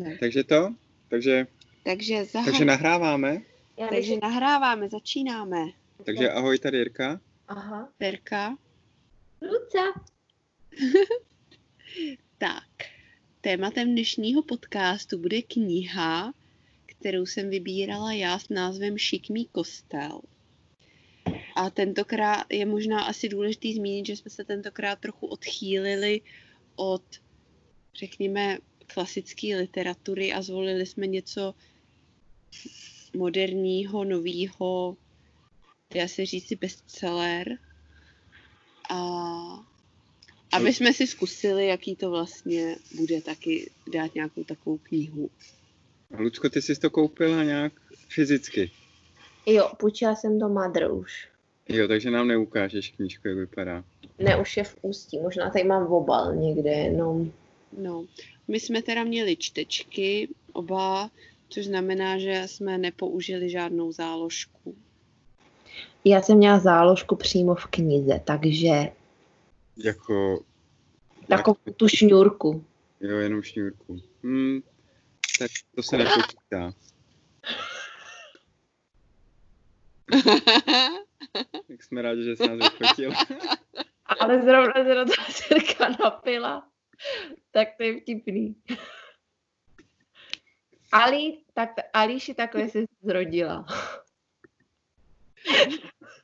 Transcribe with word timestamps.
Ne. 0.00 0.16
Takže 0.20 0.44
to? 0.44 0.74
Takže, 1.08 1.46
Takže, 1.82 2.24
zahaj... 2.24 2.50
takže 2.50 2.64
nahráváme. 2.64 3.42
Já 3.78 3.88
takže 3.88 4.10
než... 4.10 4.20
nahráváme, 4.22 4.88
začínáme. 4.88 5.64
Takže 6.04 6.30
ahoj, 6.30 6.58
tady 6.58 6.78
Jirka. 6.78 7.20
Aha. 7.48 7.92
Terka. 7.98 8.56
Luca. 9.42 10.00
Tak, 12.38 12.68
tématem 13.40 13.88
dnešního 13.88 14.42
podcastu 14.42 15.18
bude 15.18 15.42
kniha, 15.42 16.34
kterou 16.86 17.26
jsem 17.26 17.50
vybírala 17.50 18.12
já 18.12 18.38
s 18.38 18.48
názvem 18.48 18.98
Šikmý 18.98 19.46
kostel. 19.46 20.20
A 21.54 21.70
tentokrát 21.70 22.44
je 22.52 22.66
možná 22.66 23.00
asi 23.00 23.28
důležité 23.28 23.68
zmínit, 23.74 24.06
že 24.06 24.16
jsme 24.16 24.30
se 24.30 24.44
tentokrát 24.44 24.98
trochu 24.98 25.26
odchýlili 25.26 26.20
od, 26.76 27.02
řekněme, 27.94 28.58
klasické 28.86 29.56
literatury 29.56 30.32
a 30.32 30.42
zvolili 30.42 30.86
jsme 30.86 31.06
něco 31.06 31.54
moderního, 33.16 34.04
novýho, 34.04 34.96
dá 35.94 36.08
se 36.08 36.26
říct 36.26 36.48
si 36.48 36.56
bestseller. 36.56 37.58
A 38.90 38.96
aby 40.52 40.72
jsme 40.72 40.92
si 40.92 41.06
zkusili, 41.06 41.66
jaký 41.66 41.96
to 41.96 42.10
vlastně 42.10 42.76
bude 42.96 43.20
taky 43.20 43.70
dát 43.92 44.14
nějakou 44.14 44.44
takovou 44.44 44.78
knihu. 44.78 45.30
A 46.14 46.20
Lucko, 46.20 46.50
ty 46.50 46.62
jsi 46.62 46.74
to 46.74 46.90
koupila 46.90 47.44
nějak 47.44 47.72
fyzicky? 48.08 48.70
Jo, 49.46 49.70
půjčila 49.78 50.14
jsem 50.14 50.40
to 50.40 50.48
Mother 50.48 50.92
už. 50.92 51.28
Jo, 51.68 51.88
takže 51.88 52.10
nám 52.10 52.28
neukážeš 52.28 52.90
knížku, 52.90 53.28
jak 53.28 53.36
vypadá. 53.36 53.84
Ne, 54.18 54.36
už 54.36 54.56
je 54.56 54.64
v 54.64 54.76
ústí. 54.82 55.18
Možná 55.18 55.50
tady 55.50 55.64
mám 55.64 55.86
obal 55.86 56.34
někde 56.34 56.70
jenom. 56.70 57.32
No, 57.78 58.04
my 58.48 58.60
jsme 58.60 58.82
teda 58.82 59.04
měli 59.04 59.36
čtečky, 59.36 60.28
oba, 60.52 61.10
což 61.48 61.64
znamená, 61.66 62.18
že 62.18 62.42
jsme 62.46 62.78
nepoužili 62.78 63.50
žádnou 63.50 63.92
záložku. 63.92 64.76
Já 66.04 66.22
jsem 66.22 66.36
měla 66.38 66.58
záložku 66.58 67.16
přímo 67.16 67.54
v 67.54 67.66
knize, 67.66 68.20
takže 68.24 68.72
Jako, 69.84 70.44
takovou 71.28 71.56
tu 71.76 71.88
šňůrku. 71.88 72.64
jo, 73.00 73.16
jenom 73.16 73.42
šňůrku. 73.42 74.00
Hmm, 74.22 74.60
tak 75.38 75.50
to 75.74 75.82
se 75.82 75.96
nepočítá. 75.96 76.72
Tak 81.68 81.82
jsme 81.82 82.02
rádi, 82.02 82.24
že 82.24 82.36
jsi 82.36 82.48
nás 82.48 82.70
vyfotil. 82.80 83.12
Ale 84.20 84.42
zrovna 84.42 84.72
se 84.84 84.94
do 84.94 85.04
toho 85.78 85.90
napila. 86.04 86.68
Tak 87.50 87.68
to 87.76 87.82
je 87.82 88.00
vtipný. 88.00 88.56
Ali, 90.92 91.38
tak, 91.54 91.70
Alíši 91.92 92.34
takhle 92.34 92.68
se 92.68 92.84
zrodila. 93.02 93.66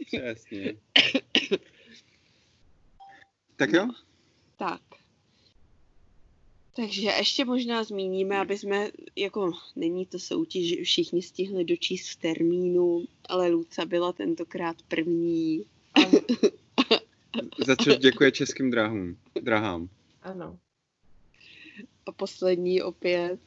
Přesně. 0.06 0.74
Tak 3.56 3.72
jo? 3.72 3.88
tak. 4.56 4.80
Takže 6.76 7.08
ještě 7.18 7.44
možná 7.44 7.84
zmíníme, 7.84 8.38
aby 8.38 8.58
jsme, 8.58 8.90
jako 9.16 9.52
není 9.76 10.06
to 10.06 10.18
soutěž, 10.18 10.68
že 10.68 10.84
všichni 10.84 11.22
stihli 11.22 11.64
dočíst 11.64 12.10
v 12.10 12.16
termínu, 12.16 13.04
ale 13.28 13.48
Luca 13.48 13.84
byla 13.84 14.12
tentokrát 14.12 14.76
první. 14.88 15.64
Za 17.66 17.76
co 17.76 17.94
děkuje 17.94 18.32
českým 18.32 18.70
drahům, 18.70 19.16
drahám. 19.40 19.88
Ano. 20.22 20.58
A 22.06 22.12
poslední 22.12 22.82
opět. 22.82 23.40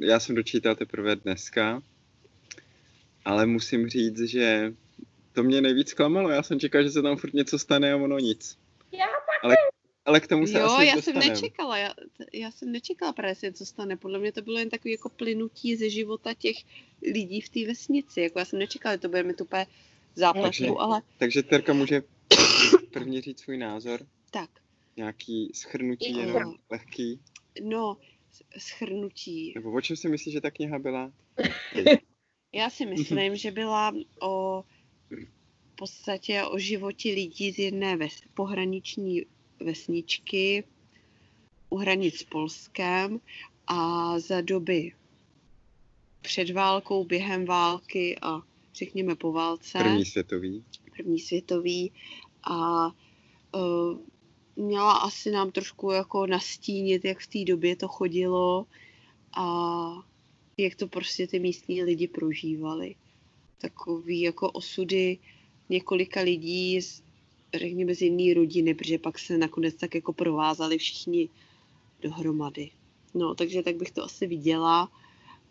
Já 0.00 0.20
jsem 0.20 0.34
dočítal 0.34 0.74
teprve 0.74 1.16
dneska, 1.16 1.82
ale 3.24 3.46
musím 3.46 3.88
říct, 3.88 4.20
že 4.20 4.74
to 5.32 5.42
mě 5.42 5.60
nejvíc 5.60 5.94
klamalo. 5.94 6.30
Já 6.30 6.42
jsem 6.42 6.60
čekal, 6.60 6.82
že 6.82 6.90
se 6.90 7.02
tam 7.02 7.16
furt 7.16 7.34
něco 7.34 7.58
stane 7.58 7.92
a 7.92 7.96
ono 7.96 8.18
nic. 8.18 8.58
Já 8.92 9.04
ale, 9.42 9.56
ale 10.04 10.20
k 10.20 10.26
tomu 10.26 10.46
se 10.46 10.58
Jo, 10.58 10.64
asi 10.66 10.86
já 10.86 10.92
jsem 10.92 11.14
dostanem. 11.14 11.28
nečekala, 11.28 11.78
já, 11.78 11.94
já 12.32 12.50
jsem 12.50 12.72
nečekala 12.72 13.12
právě, 13.12 13.30
jestli 13.30 13.52
co 13.52 13.66
stane. 13.66 13.96
Podle 13.96 14.18
mě 14.18 14.32
to 14.32 14.42
bylo 14.42 14.58
jen 14.58 14.70
takový 14.70 14.92
jako 14.92 15.08
plynutí 15.08 15.76
ze 15.76 15.90
života 15.90 16.34
těch 16.34 16.56
lidí 17.12 17.40
v 17.40 17.48
té 17.48 17.66
vesnici. 17.66 18.20
Jako 18.20 18.38
já 18.38 18.44
jsem 18.44 18.58
nečekala, 18.58 18.94
že 18.94 19.00
to 19.00 19.08
bude 19.08 19.22
mít 19.22 19.40
úplně 19.40 19.66
zápletku, 20.14 20.48
Takže- 20.48 20.66
ale 20.78 21.02
Takže 21.18 21.42
Terka 21.42 21.72
může 21.72 22.02
první 22.92 23.20
říct 23.20 23.40
svůj 23.40 23.56
názor. 23.58 24.00
tak. 24.30 24.50
Nějaký 24.96 25.50
schrnutí, 25.54 26.12
Jo. 26.12 26.18
jenom 26.18 26.54
lehký. 26.70 27.20
No, 27.62 27.96
schrnutí. 28.58 29.52
Nebo 29.54 29.72
o 29.72 29.80
čem 29.80 29.96
si 29.96 30.08
myslíš, 30.08 30.32
že 30.32 30.40
ta 30.40 30.50
kniha 30.50 30.78
byla? 30.78 31.12
Já 32.54 32.70
si 32.70 32.86
myslím, 32.86 33.36
že 33.36 33.50
byla 33.50 33.94
o 34.22 34.64
v 35.72 35.76
podstatě 35.78 36.44
o 36.44 36.58
životě 36.58 37.12
lidí 37.12 37.52
z 37.52 37.58
jedné 37.58 37.96
ves, 37.96 38.20
pohraniční 38.34 39.22
vesničky 39.60 40.64
u 41.70 41.76
hranic 41.76 42.16
s 42.16 42.22
Polskem 42.24 43.20
a 43.66 44.18
za 44.18 44.40
doby 44.40 44.92
před 46.20 46.50
válkou, 46.50 47.04
během 47.04 47.44
války 47.44 48.18
a 48.22 48.40
řekněme 48.74 49.14
po 49.14 49.32
válce, 49.32 49.78
První 49.78 50.04
světový. 50.04 50.64
první 50.96 51.18
světový 51.20 51.92
a 52.42 52.86
uh, 52.86 53.98
měla 54.56 54.92
asi 54.92 55.30
nám 55.30 55.50
trošku 55.50 55.90
jako 55.90 56.26
nastínit, 56.26 57.04
jak 57.04 57.18
v 57.18 57.26
té 57.26 57.44
době 57.44 57.76
to 57.76 57.88
chodilo 57.88 58.66
a 59.36 59.46
jak 60.56 60.74
to 60.74 60.88
prostě 60.88 61.26
ty 61.26 61.38
místní 61.38 61.82
lidi 61.82 62.08
prožívali. 62.08 62.94
Takový 63.58 64.20
jako 64.20 64.50
osudy 64.50 65.18
několika 65.68 66.20
lidí 66.20 66.80
z, 66.80 67.02
řekněme, 67.54 67.94
z 67.94 68.02
jiné 68.02 68.34
rodiny, 68.34 68.74
protože 68.74 68.98
pak 68.98 69.18
se 69.18 69.38
nakonec 69.38 69.74
tak 69.74 69.94
jako 69.94 70.12
provázali 70.12 70.78
všichni 70.78 71.28
dohromady. 72.02 72.70
No, 73.14 73.34
takže 73.34 73.62
tak 73.62 73.76
bych 73.76 73.90
to 73.90 74.04
asi 74.04 74.26
viděla. 74.26 74.88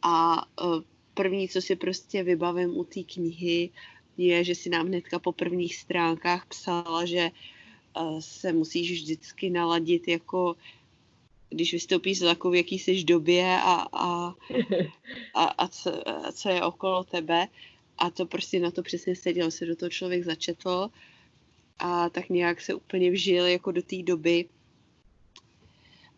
A 0.02 0.46
uh, 0.66 0.82
první, 1.14 1.50
co 1.50 1.62
si 1.62 1.76
prostě 1.76 2.24
vybavím 2.24 2.78
u 2.78 2.84
té 2.84 3.04
knihy, 3.04 3.70
je, 4.18 4.44
že 4.44 4.56
si 4.56 4.70
nám 4.70 4.88
hnedka 4.88 5.20
po 5.20 5.32
prvních 5.32 5.76
stránkách 5.76 6.46
psala, 6.46 7.06
že 7.06 7.32
se 8.19 8.53
musíš 8.53 8.91
vždycky 8.91 9.50
naladit 9.50 10.07
jako 10.07 10.56
když 11.50 11.73
vystoupíš 11.73 12.19
z 12.19 12.22
vlaku, 12.22 12.50
v 12.50 12.56
jaký 12.56 12.79
jsi 12.79 13.03
době 13.03 13.57
a, 13.63 13.88
a, 13.94 14.35
a, 15.33 15.44
a, 15.44 15.67
co, 15.67 16.09
a 16.09 16.31
co 16.31 16.50
je 16.50 16.63
okolo 16.63 17.03
tebe. 17.03 17.47
A 17.97 18.09
to 18.09 18.25
prostě 18.25 18.59
na 18.59 18.72
to 18.72 18.83
přesně 18.83 19.16
seděl, 19.16 19.51
se 19.51 19.66
do 19.66 19.75
toho 19.75 19.89
člověk 19.89 20.23
začetl 20.23 20.89
a 21.79 22.09
tak 22.09 22.29
nějak 22.29 22.61
se 22.61 22.73
úplně 22.73 23.11
vžil 23.11 23.45
jako 23.45 23.72
do 23.72 23.81
té 23.81 24.03
doby. 24.03 24.50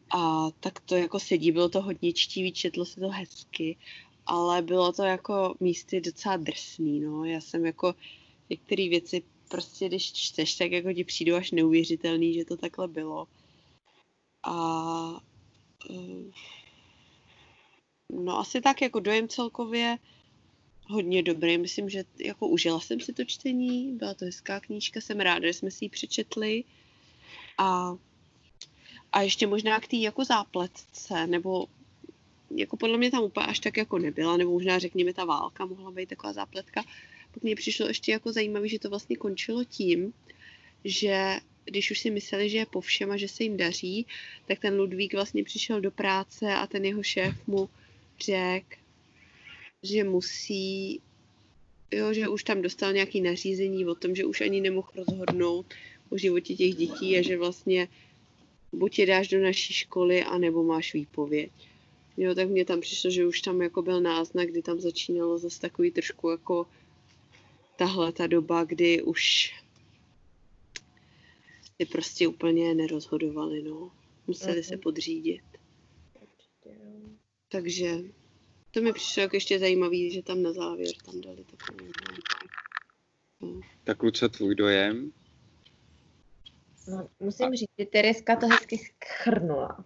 A 0.09 0.51
tak 0.59 0.79
to 0.79 0.95
jako 0.95 1.19
sedí, 1.19 1.51
bylo 1.51 1.69
to 1.69 1.81
hodně 1.81 2.13
čtivý, 2.13 2.51
četlo 2.51 2.85
se 2.85 2.99
to 2.99 3.09
hezky, 3.09 3.77
ale 4.25 4.61
bylo 4.61 4.93
to 4.93 5.03
jako 5.03 5.55
místy 5.59 6.01
docela 6.01 6.37
drsný, 6.37 6.99
no. 6.99 7.25
Já 7.25 7.41
jsem 7.41 7.65
jako 7.65 7.95
některé 8.49 8.89
věci 8.89 9.23
prostě, 9.47 9.87
když 9.87 10.13
čteš, 10.13 10.55
tak 10.55 10.71
jako 10.71 10.93
ti 10.93 11.03
přijdu 11.03 11.35
až 11.35 11.51
neuvěřitelný, 11.51 12.33
že 12.33 12.45
to 12.45 12.57
takhle 12.57 12.87
bylo. 12.87 13.27
A 14.43 15.21
eh, 15.89 16.31
no 18.13 18.39
asi 18.39 18.61
tak 18.61 18.81
jako 18.81 18.99
dojem 18.99 19.27
celkově 19.27 19.97
hodně 20.87 21.23
dobrý. 21.23 21.57
Myslím, 21.57 21.89
že 21.89 22.03
jako 22.19 22.47
užila 22.47 22.79
jsem 22.79 22.99
si 22.99 23.13
to 23.13 23.25
čtení, 23.25 23.93
byla 23.93 24.13
to 24.13 24.25
hezká 24.25 24.59
knížka, 24.59 25.01
jsem 25.01 25.19
ráda, 25.19 25.47
že 25.47 25.53
jsme 25.53 25.71
si 25.71 25.85
ji 25.85 25.89
přečetli. 25.89 26.63
A, 27.57 27.95
a 29.11 29.21
ještě 29.21 29.47
možná 29.47 29.79
k 29.79 29.87
té 29.87 29.95
jako 29.95 30.25
zápletce, 30.25 31.27
nebo 31.27 31.67
jako 32.55 32.77
podle 32.77 32.97
mě 32.97 33.11
tam 33.11 33.23
úplně 33.23 33.47
až 33.47 33.59
tak 33.59 33.77
jako 33.77 33.97
nebyla, 33.97 34.37
nebo 34.37 34.51
možná 34.51 34.79
řekněme 34.79 35.13
ta 35.13 35.25
válka 35.25 35.65
mohla 35.65 35.91
být 35.91 36.09
taková 36.09 36.33
zápletka. 36.33 36.83
Pak 36.83 37.16
mně 37.43 37.55
přišlo 37.55 37.87
ještě 37.87 38.11
jako 38.11 38.33
zajímavé, 38.33 38.67
že 38.67 38.79
to 38.79 38.89
vlastně 38.89 39.15
končilo 39.15 39.63
tím, 39.63 40.13
že 40.85 41.39
když 41.65 41.91
už 41.91 41.99
si 41.99 42.09
mysleli, 42.09 42.49
že 42.49 42.57
je 42.57 42.65
po 42.65 42.81
všem 42.81 43.11
a 43.11 43.17
že 43.17 43.27
se 43.27 43.43
jim 43.43 43.57
daří, 43.57 44.05
tak 44.47 44.59
ten 44.59 44.79
Ludvík 44.79 45.13
vlastně 45.13 45.43
přišel 45.43 45.81
do 45.81 45.91
práce 45.91 46.53
a 46.53 46.67
ten 46.67 46.85
jeho 46.85 47.03
šéf 47.03 47.47
mu 47.47 47.69
řekl, 48.19 48.75
že 49.83 50.03
musí, 50.03 51.01
jo, 51.91 52.13
že 52.13 52.27
už 52.27 52.43
tam 52.43 52.61
dostal 52.61 52.93
nějaký 52.93 53.21
nařízení 53.21 53.85
o 53.85 53.95
tom, 53.95 54.15
že 54.15 54.25
už 54.25 54.41
ani 54.41 54.61
nemohl 54.61 54.89
rozhodnout 54.95 55.73
o 56.09 56.17
životě 56.17 56.55
těch 56.55 56.75
dětí 56.75 57.17
a 57.17 57.21
že 57.21 57.37
vlastně 57.37 57.87
buď 58.71 58.99
je 58.99 59.05
dáš 59.05 59.27
do 59.27 59.39
naší 59.39 59.73
školy, 59.73 60.23
anebo 60.23 60.63
máš 60.63 60.93
výpověď. 60.93 61.51
Jo, 62.17 62.35
tak 62.35 62.49
mně 62.49 62.65
tam 62.65 62.81
přišlo, 62.81 63.09
že 63.09 63.27
už 63.27 63.41
tam 63.41 63.61
jako 63.61 63.81
byl 63.81 64.01
náznak, 64.01 64.47
kdy 64.47 64.61
tam 64.61 64.79
začínalo 64.79 65.37
zase 65.37 65.61
takový 65.61 65.91
trošku 65.91 66.29
jako 66.29 66.65
tahle 67.77 68.11
ta 68.11 68.27
doba, 68.27 68.63
kdy 68.63 69.01
už 69.01 69.53
si 71.81 71.85
prostě 71.91 72.27
úplně 72.27 72.75
nerozhodovali, 72.75 73.63
no. 73.63 73.91
Museli 74.27 74.63
se 74.63 74.73
Mhm. 74.73 74.81
podřídit. 74.81 75.41
Takže 77.49 77.95
to 78.71 78.81
mi 78.81 78.93
přišlo 78.93 79.21
jako 79.21 79.35
ještě 79.35 79.59
zajímavý, 79.59 80.11
že 80.11 80.21
tam 80.21 80.43
na 80.43 80.53
závěr 80.53 80.91
tam 81.05 81.21
dali 81.21 81.43
takový 81.43 81.91
no. 83.41 83.61
Tak 83.83 83.97
co 84.13 84.29
tvůj 84.29 84.55
dojem? 84.55 85.11
No, 86.87 87.09
musím 87.19 87.55
říct, 87.55 87.69
že 87.79 87.85
Tereska 87.85 88.35
to 88.35 88.47
hezky 88.47 88.77
schrnula. 88.77 89.85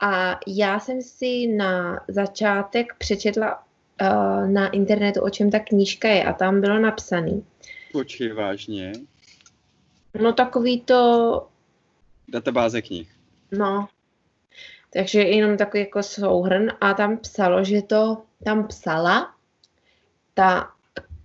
A 0.00 0.40
já 0.46 0.80
jsem 0.80 1.02
si 1.02 1.46
na 1.46 2.04
začátek 2.08 2.94
přečetla 2.98 3.68
uh, 4.00 4.50
na 4.50 4.68
internetu, 4.68 5.20
o 5.20 5.30
čem 5.30 5.50
ta 5.50 5.58
knížka 5.58 6.08
je 6.08 6.24
a 6.24 6.32
tam 6.32 6.60
bylo 6.60 6.78
napsané. 6.78 7.40
Počkej, 7.92 8.32
vážně? 8.32 8.92
No 10.20 10.32
takový 10.32 10.80
to... 10.80 11.48
Databáze 12.28 12.82
knih. 12.82 13.08
No. 13.52 13.88
Takže 14.92 15.20
jenom 15.20 15.56
takový 15.56 15.80
jako 15.80 16.02
souhrn 16.02 16.68
a 16.80 16.94
tam 16.94 17.18
psalo, 17.18 17.64
že 17.64 17.82
to 17.82 18.22
tam 18.44 18.66
psala 18.66 19.34
ta 20.34 20.70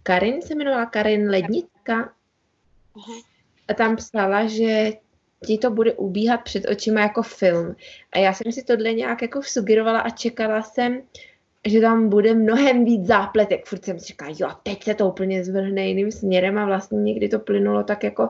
Karin 0.03 0.41
se 0.41 0.53
jmenovala 0.53 0.85
Karin 0.85 1.29
Lednická. 1.29 2.13
A 3.67 3.73
tam 3.73 3.95
psala, 3.95 4.47
že 4.47 4.91
ti 5.45 5.57
to 5.57 5.71
bude 5.71 5.93
ubíhat 5.93 6.43
před 6.43 6.69
očima 6.69 7.01
jako 7.01 7.21
film. 7.21 7.75
A 8.11 8.19
já 8.19 8.33
jsem 8.33 8.51
si 8.51 8.63
tohle 8.63 8.93
nějak 8.93 9.21
jako 9.21 9.43
sugerovala 9.43 9.99
a 9.99 10.09
čekala 10.09 10.61
jsem, 10.61 11.01
že 11.67 11.81
tam 11.81 12.09
bude 12.09 12.33
mnohem 12.33 12.85
víc 12.85 13.05
zápletek. 13.05 13.65
Furt 13.65 13.85
jsem 13.85 13.99
si 13.99 14.05
říkala, 14.05 14.35
jo, 14.39 14.49
teď 14.63 14.83
se 14.83 14.93
to 14.93 15.09
úplně 15.09 15.43
zvrhne 15.43 15.87
jiným 15.87 16.11
směrem 16.11 16.57
a 16.57 16.65
vlastně 16.65 17.01
někdy 17.01 17.29
to 17.29 17.39
plynulo 17.39 17.83
tak 17.83 18.03
jako 18.03 18.29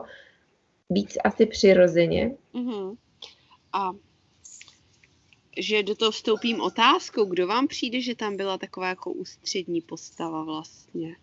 víc 0.90 1.18
asi 1.24 1.46
přirozeně. 1.46 2.36
Uh-huh. 2.54 2.96
A 3.72 3.90
že 5.58 5.82
do 5.82 5.94
toho 5.94 6.10
vstoupím 6.10 6.60
otázkou, 6.60 7.24
kdo 7.24 7.46
vám 7.46 7.66
přijde, 7.66 8.00
že 8.00 8.14
tam 8.14 8.36
byla 8.36 8.58
taková 8.58 8.88
jako 8.88 9.12
ústřední 9.12 9.80
postava 9.80 10.44
vlastně? 10.44 11.16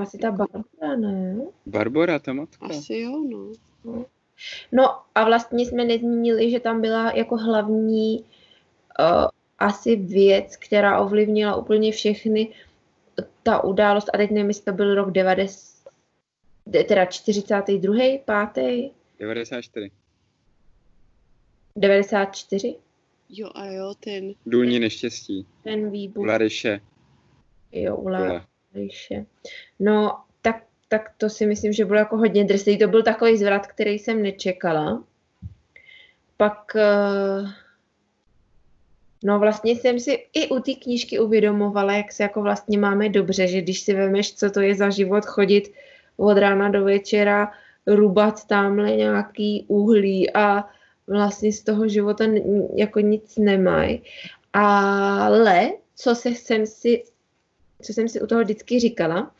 Asi 0.00 0.18
ta 0.18 0.30
Barbara, 0.30 0.96
ne? 0.96 1.40
Barbara, 1.66 2.18
ta 2.18 2.32
matka. 2.32 2.66
Asi 2.66 2.98
jo, 2.98 3.24
no. 3.30 3.52
no. 3.84 4.04
No 4.72 5.00
a 5.14 5.24
vlastně 5.24 5.66
jsme 5.66 5.84
nezmínili, 5.84 6.50
že 6.50 6.60
tam 6.60 6.80
byla 6.80 7.12
jako 7.12 7.36
hlavní 7.36 8.18
uh, 8.18 9.28
asi 9.60 9.96
věc, 9.96 10.56
která 10.56 11.00
ovlivnila 11.00 11.56
úplně 11.56 11.92
všechny 11.92 12.48
ta 13.42 13.64
událost, 13.64 14.10
a 14.14 14.16
teď 14.16 14.30
nevím, 14.30 14.48
jestli 14.48 14.64
to 14.64 14.72
byl 14.72 14.94
rok 14.94 15.10
90, 15.10 15.90
teda 16.88 17.04
42. 17.04 18.18
5. 18.54 18.92
94. 19.20 19.90
94? 21.76 22.76
Jo 23.28 23.50
a 23.54 23.66
jo, 23.66 23.94
ten... 24.00 24.32
Důlní 24.46 24.78
neštěstí. 24.78 25.46
Ten 25.64 25.90
výbuch. 25.90 26.22
U 26.22 26.24
Laryše. 26.24 26.80
Jo, 27.72 27.96
u 27.96 28.08
Laryše. 28.08 29.26
No, 29.78 30.20
tak, 30.42 30.64
tak 30.88 31.14
to 31.16 31.28
si 31.28 31.46
myslím, 31.46 31.72
že 31.72 31.84
bylo 31.84 31.98
jako 31.98 32.16
hodně 32.16 32.44
drsný. 32.44 32.78
To 32.78 32.88
byl 32.88 33.02
takový 33.02 33.36
zvrat, 33.36 33.66
který 33.66 33.98
jsem 33.98 34.22
nečekala. 34.22 35.04
Pak... 36.36 36.72
Uh, 36.74 37.50
No 39.24 39.38
vlastně 39.38 39.72
jsem 39.72 39.98
si 39.98 40.18
i 40.32 40.48
u 40.48 40.60
té 40.60 40.74
knížky 40.74 41.18
uvědomovala, 41.18 41.92
jak 41.92 42.12
se 42.12 42.22
jako 42.22 42.42
vlastně 42.42 42.78
máme 42.78 43.08
dobře, 43.08 43.46
že 43.46 43.60
když 43.60 43.80
si 43.80 43.94
vemeš, 43.94 44.34
co 44.34 44.50
to 44.50 44.60
je 44.60 44.74
za 44.74 44.90
život, 44.90 45.26
chodit 45.26 45.72
od 46.16 46.38
rána 46.38 46.68
do 46.68 46.84
večera, 46.84 47.52
rubat 47.86 48.46
tamhle 48.46 48.96
nějaký 48.96 49.64
uhlí 49.68 50.34
a 50.34 50.64
vlastně 51.06 51.52
z 51.52 51.62
toho 51.62 51.88
života 51.88 52.24
jako 52.76 53.00
nic 53.00 53.36
nemají. 53.36 54.02
Ale 54.52 55.70
co 55.96 56.14
se 56.14 56.28
jsem 56.28 56.66
si, 56.66 57.02
co 57.82 57.92
jsem 57.92 58.08
si 58.08 58.20
u 58.20 58.26
toho 58.26 58.40
vždycky 58.40 58.80
říkala, 58.80 59.30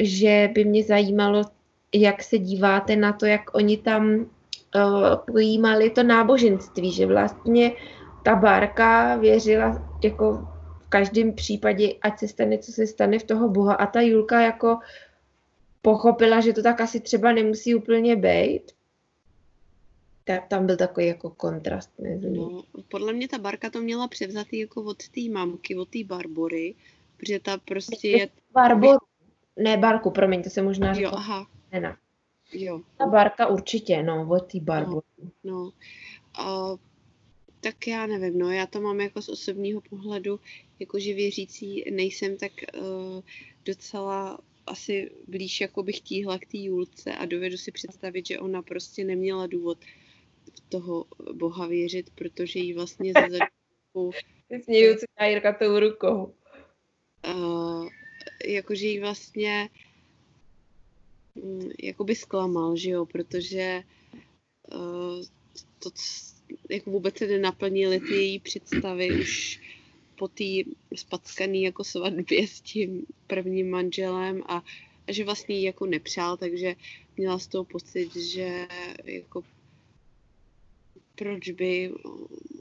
že 0.00 0.50
by 0.54 0.64
mě 0.64 0.84
zajímalo, 0.84 1.44
jak 1.94 2.22
se 2.22 2.38
díváte 2.38 2.96
na 2.96 3.12
to, 3.12 3.26
jak 3.26 3.54
oni 3.54 3.76
tam 3.76 4.14
uh, 4.14 5.16
pojímali 5.32 5.90
to 5.90 6.02
náboženství, 6.02 6.92
že 6.92 7.06
vlastně 7.06 7.72
ta 8.22 8.34
Bárka 8.36 9.16
věřila 9.16 9.96
jako 10.04 10.32
v 10.86 10.88
každém 10.88 11.32
případě, 11.32 11.94
ať 12.02 12.18
se 12.18 12.28
stane, 12.28 12.58
co 12.58 12.72
se 12.72 12.86
stane 12.86 13.18
v 13.18 13.24
toho 13.24 13.48
Boha 13.48 13.74
a 13.74 13.86
ta 13.86 14.00
Julka 14.00 14.40
jako 14.40 14.78
pochopila, 15.82 16.40
že 16.40 16.52
to 16.52 16.62
tak 16.62 16.80
asi 16.80 17.00
třeba 17.00 17.32
nemusí 17.32 17.74
úplně 17.74 18.16
být. 18.16 18.62
Tak 20.24 20.48
tam 20.48 20.66
byl 20.66 20.76
takový 20.76 21.06
jako 21.06 21.30
kontrast 21.30 21.90
mezi 21.98 22.30
no, 22.30 22.64
podle 22.88 23.12
mě 23.12 23.28
ta 23.28 23.38
Barka 23.38 23.70
to 23.70 23.80
měla 23.80 24.08
převzatý 24.08 24.58
jako 24.58 24.82
od 24.82 25.08
té 25.08 25.20
mamky, 25.32 25.76
od 25.76 25.88
té 25.88 26.04
Barbory, 26.04 26.74
protože 27.16 27.40
ta 27.40 27.58
prostě 27.58 28.08
je... 28.08 28.28
Barboru, 28.52 28.98
ne 29.56 29.76
Barku, 29.76 30.10
promiň, 30.10 30.42
to 30.42 30.50
se 30.50 30.62
možná 30.62 30.94
řekla. 30.94 31.10
Jo, 31.10 31.16
aha. 31.16 31.46
Ne, 31.72 31.96
Jo. 32.52 32.80
Ta 32.98 33.06
Barka 33.06 33.46
určitě, 33.46 34.02
no, 34.02 34.28
od 34.30 34.52
té 34.52 34.60
Barbory. 34.60 35.06
No, 35.18 35.30
no. 35.44 35.70
A 36.34 36.76
tak 37.60 37.86
já 37.86 38.06
nevím, 38.06 38.38
no 38.38 38.50
já 38.50 38.66
to 38.66 38.80
mám 38.80 39.00
jako 39.00 39.22
z 39.22 39.28
osobního 39.28 39.80
pohledu, 39.80 40.40
jakože 40.78 41.14
věřící 41.14 41.84
nejsem, 41.90 42.36
tak 42.36 42.52
uh, 42.74 43.20
docela 43.64 44.38
asi 44.66 45.10
blíž 45.26 45.60
jako 45.60 45.82
bych 45.82 46.00
tíhla 46.00 46.38
k 46.38 46.46
té 46.46 46.58
Julce 46.58 47.14
a 47.14 47.26
dovedu 47.26 47.56
si 47.56 47.72
představit, 47.72 48.26
že 48.26 48.38
ona 48.38 48.62
prostě 48.62 49.04
neměla 49.04 49.46
důvod 49.46 49.78
v 50.56 50.60
toho 50.68 51.04
Boha 51.32 51.66
věřit, 51.66 52.10
protože 52.10 52.58
jí 52.58 52.74
vlastně 52.74 53.12
ze 53.12 53.30
začátku... 53.30 54.10
Směju 54.64 54.98
si 54.98 55.04
na 55.20 55.26
Jirka 55.26 55.52
tou 55.52 55.78
rukou. 55.80 56.34
Uh, 57.34 57.88
jakože 58.46 58.86
jí 58.86 59.00
vlastně 59.00 59.68
um, 61.34 61.70
jakoby 61.82 62.14
zklamal, 62.14 62.76
že 62.76 62.90
jo, 62.90 63.06
protože 63.06 63.82
uh, 64.74 65.24
to, 65.78 65.90
jako 66.70 66.90
vůbec 66.90 67.18
se 67.18 67.26
nenaplnily 67.26 68.00
ty 68.00 68.14
její 68.14 68.38
představy 68.38 69.20
už 69.20 69.60
po 70.18 70.28
té 70.28 70.44
spackané 70.96 71.58
jako 71.58 71.84
svatbě 71.84 72.48
s 72.48 72.60
tím 72.60 73.06
prvním 73.26 73.70
manželem 73.70 74.42
a, 74.46 74.62
a 75.06 75.12
že 75.12 75.24
vlastně 75.24 75.56
jí 75.56 75.62
jako 75.62 75.86
nepřál, 75.86 76.36
takže 76.36 76.76
měla 77.16 77.38
z 77.38 77.46
toho 77.46 77.64
pocit, 77.64 78.16
že 78.16 78.66
jako 79.04 79.42
proč 81.14 81.50
by 81.50 81.92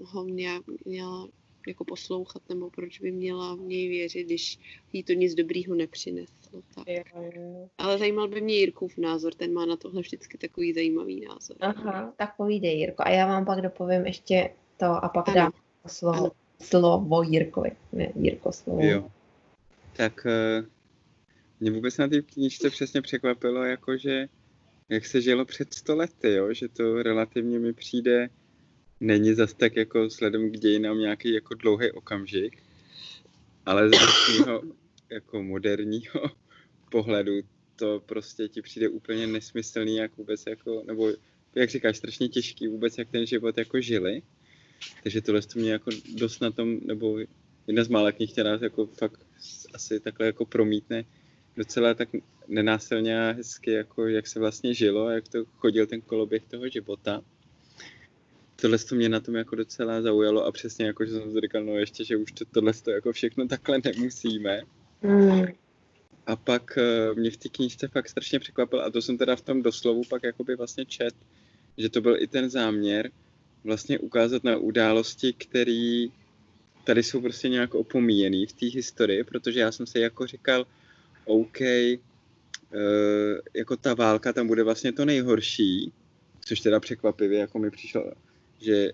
ho 0.04 0.24
měla, 0.24 0.64
měla 0.86 1.28
jako 1.68 1.86
poslouchat, 1.86 2.42
nebo 2.50 2.70
proč 2.70 3.00
by 3.00 3.12
měla 3.12 3.56
v 3.56 3.60
něj 3.60 3.90
věřit, 3.90 4.24
když 4.24 4.60
jí 4.94 5.04
to 5.04 5.14
nic 5.14 5.36
dobrýho 5.36 5.76
nepřineslo. 5.76 6.62
Tak. 6.76 6.88
Ale 7.78 7.98
zajímal 7.98 8.28
by 8.28 8.42
mě 8.42 8.56
Jirkův 8.56 8.98
názor, 8.98 9.34
ten 9.34 9.54
má 9.54 9.66
na 9.66 9.76
tohle 9.76 10.02
vždycky 10.02 10.38
takový 10.38 10.74
zajímavý 10.74 11.26
názor. 11.26 11.58
Aha, 11.60 12.14
tak 12.18 12.38
povídej 12.38 12.78
Jirko. 12.78 13.04
A 13.06 13.10
já 13.10 13.26
vám 13.26 13.46
pak 13.46 13.62
dopovím 13.62 14.06
ještě 14.06 14.50
to 14.78 14.86
a 14.86 15.10
pak 15.10 15.28
ano. 15.28 15.36
dám 15.36 15.52
slovo, 15.88 16.18
ano. 16.18 16.32
slovo 16.60 17.24
Jirkovi. 17.24 17.72
Ne, 17.94 18.12
Jirko 18.16 18.52
slovo. 18.52 18.84
Jo. 18.84 19.12
Tak 19.96 20.26
uh, 20.26 20.66
mě 21.60 21.72
vůbec 21.72 21.98
na 21.98 22.08
té 22.08 22.22
knížce 22.22 22.70
přesně 22.70 23.02
překvapilo, 23.02 23.64
jakože 23.64 24.28
jak 24.90 25.06
se 25.06 25.22
žilo 25.22 25.46
před 25.46 25.74
stolety, 25.74 26.34
jo? 26.34 26.54
že 26.54 26.68
to 26.68 27.04
relativně 27.04 27.60
mi 27.60 27.74
přijde 27.74 28.30
není 29.00 29.34
zas 29.34 29.54
tak 29.54 29.76
jako 29.76 30.06
vzhledem 30.06 30.52
k 30.52 30.58
dějinám 30.58 31.00
nějaký 31.00 31.34
jako 31.34 31.54
dlouhý 31.54 31.92
okamžik, 31.92 32.64
ale 33.66 33.90
z 33.90 33.92
dnešního 33.92 34.62
jako 35.10 35.44
moderního 35.44 36.32
pohledu 36.92 37.34
to 37.76 38.04
prostě 38.06 38.48
ti 38.48 38.62
přijde 38.62 38.90
úplně 38.90 39.28
nesmyslný, 39.28 39.96
jak 39.96 40.18
vůbec 40.18 40.46
jako, 40.48 40.84
nebo 40.86 41.12
jak 41.56 41.70
říkáš, 41.70 41.98
strašně 41.98 42.30
těžký 42.30 42.68
vůbec, 42.68 42.98
jak 42.98 43.10
ten 43.10 43.26
život 43.26 43.58
jako 43.58 43.82
žili. 43.82 44.22
Takže 45.04 45.22
tohle 45.22 45.42
to 45.42 45.60
mě 45.60 45.72
jako 45.72 45.92
dost 46.16 46.40
na 46.40 46.52
tom, 46.52 46.80
nebo 46.86 47.20
jedna 47.68 47.84
z 47.84 47.88
mála 47.88 48.12
knih, 48.12 48.32
která 48.32 48.60
jako 48.62 48.86
fakt 48.86 49.26
asi 49.74 50.00
takhle 50.00 50.26
jako 50.26 50.46
promítne 50.46 51.06
docela 51.58 51.94
tak 51.94 52.10
nenásilně 52.48 53.30
a 53.30 53.32
hezky, 53.32 53.72
jako 53.72 54.08
jak 54.08 54.28
se 54.28 54.40
vlastně 54.40 54.74
žilo, 54.74 55.10
jak 55.10 55.28
to 55.28 55.46
chodil 55.46 55.88
ten 55.88 56.02
koloběh 56.02 56.44
toho 56.46 56.70
života 56.70 57.22
tohle 58.62 58.78
to 58.78 58.96
mě 58.96 59.10
na 59.10 59.20
tom 59.20 59.36
jako 59.36 59.56
docela 59.56 60.02
zaujalo 60.02 60.46
a 60.46 60.52
přesně 60.52 60.86
jako, 60.86 61.06
že 61.06 61.12
jsem 61.12 61.32
si 61.32 61.42
říkal, 61.42 61.64
no 61.64 61.78
ještě, 61.78 62.06
že 62.06 62.18
už 62.18 62.32
to, 62.32 62.46
tohle 62.46 62.74
to 62.74 62.92
jako 62.92 63.12
všechno 63.12 63.48
takhle 63.48 63.80
nemusíme. 63.86 64.62
Mm. 65.02 65.46
A 66.26 66.36
pak 66.36 66.78
uh, 66.78 67.18
mě 67.18 67.32
v 67.32 67.38
té 67.38 67.50
knížce 67.50 67.88
fakt 67.88 68.10
strašně 68.10 68.40
překvapil 68.40 68.82
a 68.82 68.90
to 68.90 69.02
jsem 69.02 69.18
teda 69.18 69.36
v 69.36 69.42
tom 69.42 69.62
doslovu 69.62 70.02
pak 70.10 70.24
jakoby 70.24 70.56
vlastně 70.56 70.86
čet, 70.86 71.16
že 71.78 71.90
to 71.90 72.02
byl 72.02 72.16
i 72.20 72.28
ten 72.28 72.50
záměr 72.50 73.12
vlastně 73.64 74.00
ukázat 74.00 74.44
na 74.44 74.58
události, 74.58 75.34
které 75.34 76.06
tady 76.84 77.04
jsou 77.04 77.22
prostě 77.22 77.50
nějak 77.50 77.76
opomíjený 77.76 78.46
v 78.46 78.54
té 78.54 78.66
historii, 78.66 79.24
protože 79.24 79.60
já 79.60 79.72
jsem 79.72 79.86
si 79.86 80.00
jako 80.00 80.28
říkal, 80.28 80.68
OK, 81.26 81.62
uh, 81.62 82.80
jako 83.54 83.78
ta 83.78 83.94
válka 83.94 84.34
tam 84.34 84.48
bude 84.48 84.64
vlastně 84.64 84.92
to 84.92 85.06
nejhorší, 85.06 85.94
což 86.46 86.60
teda 86.60 86.80
překvapivě 86.80 87.40
jako 87.40 87.60
mi 87.60 87.72
přišlo 87.72 88.12
že 88.62 88.92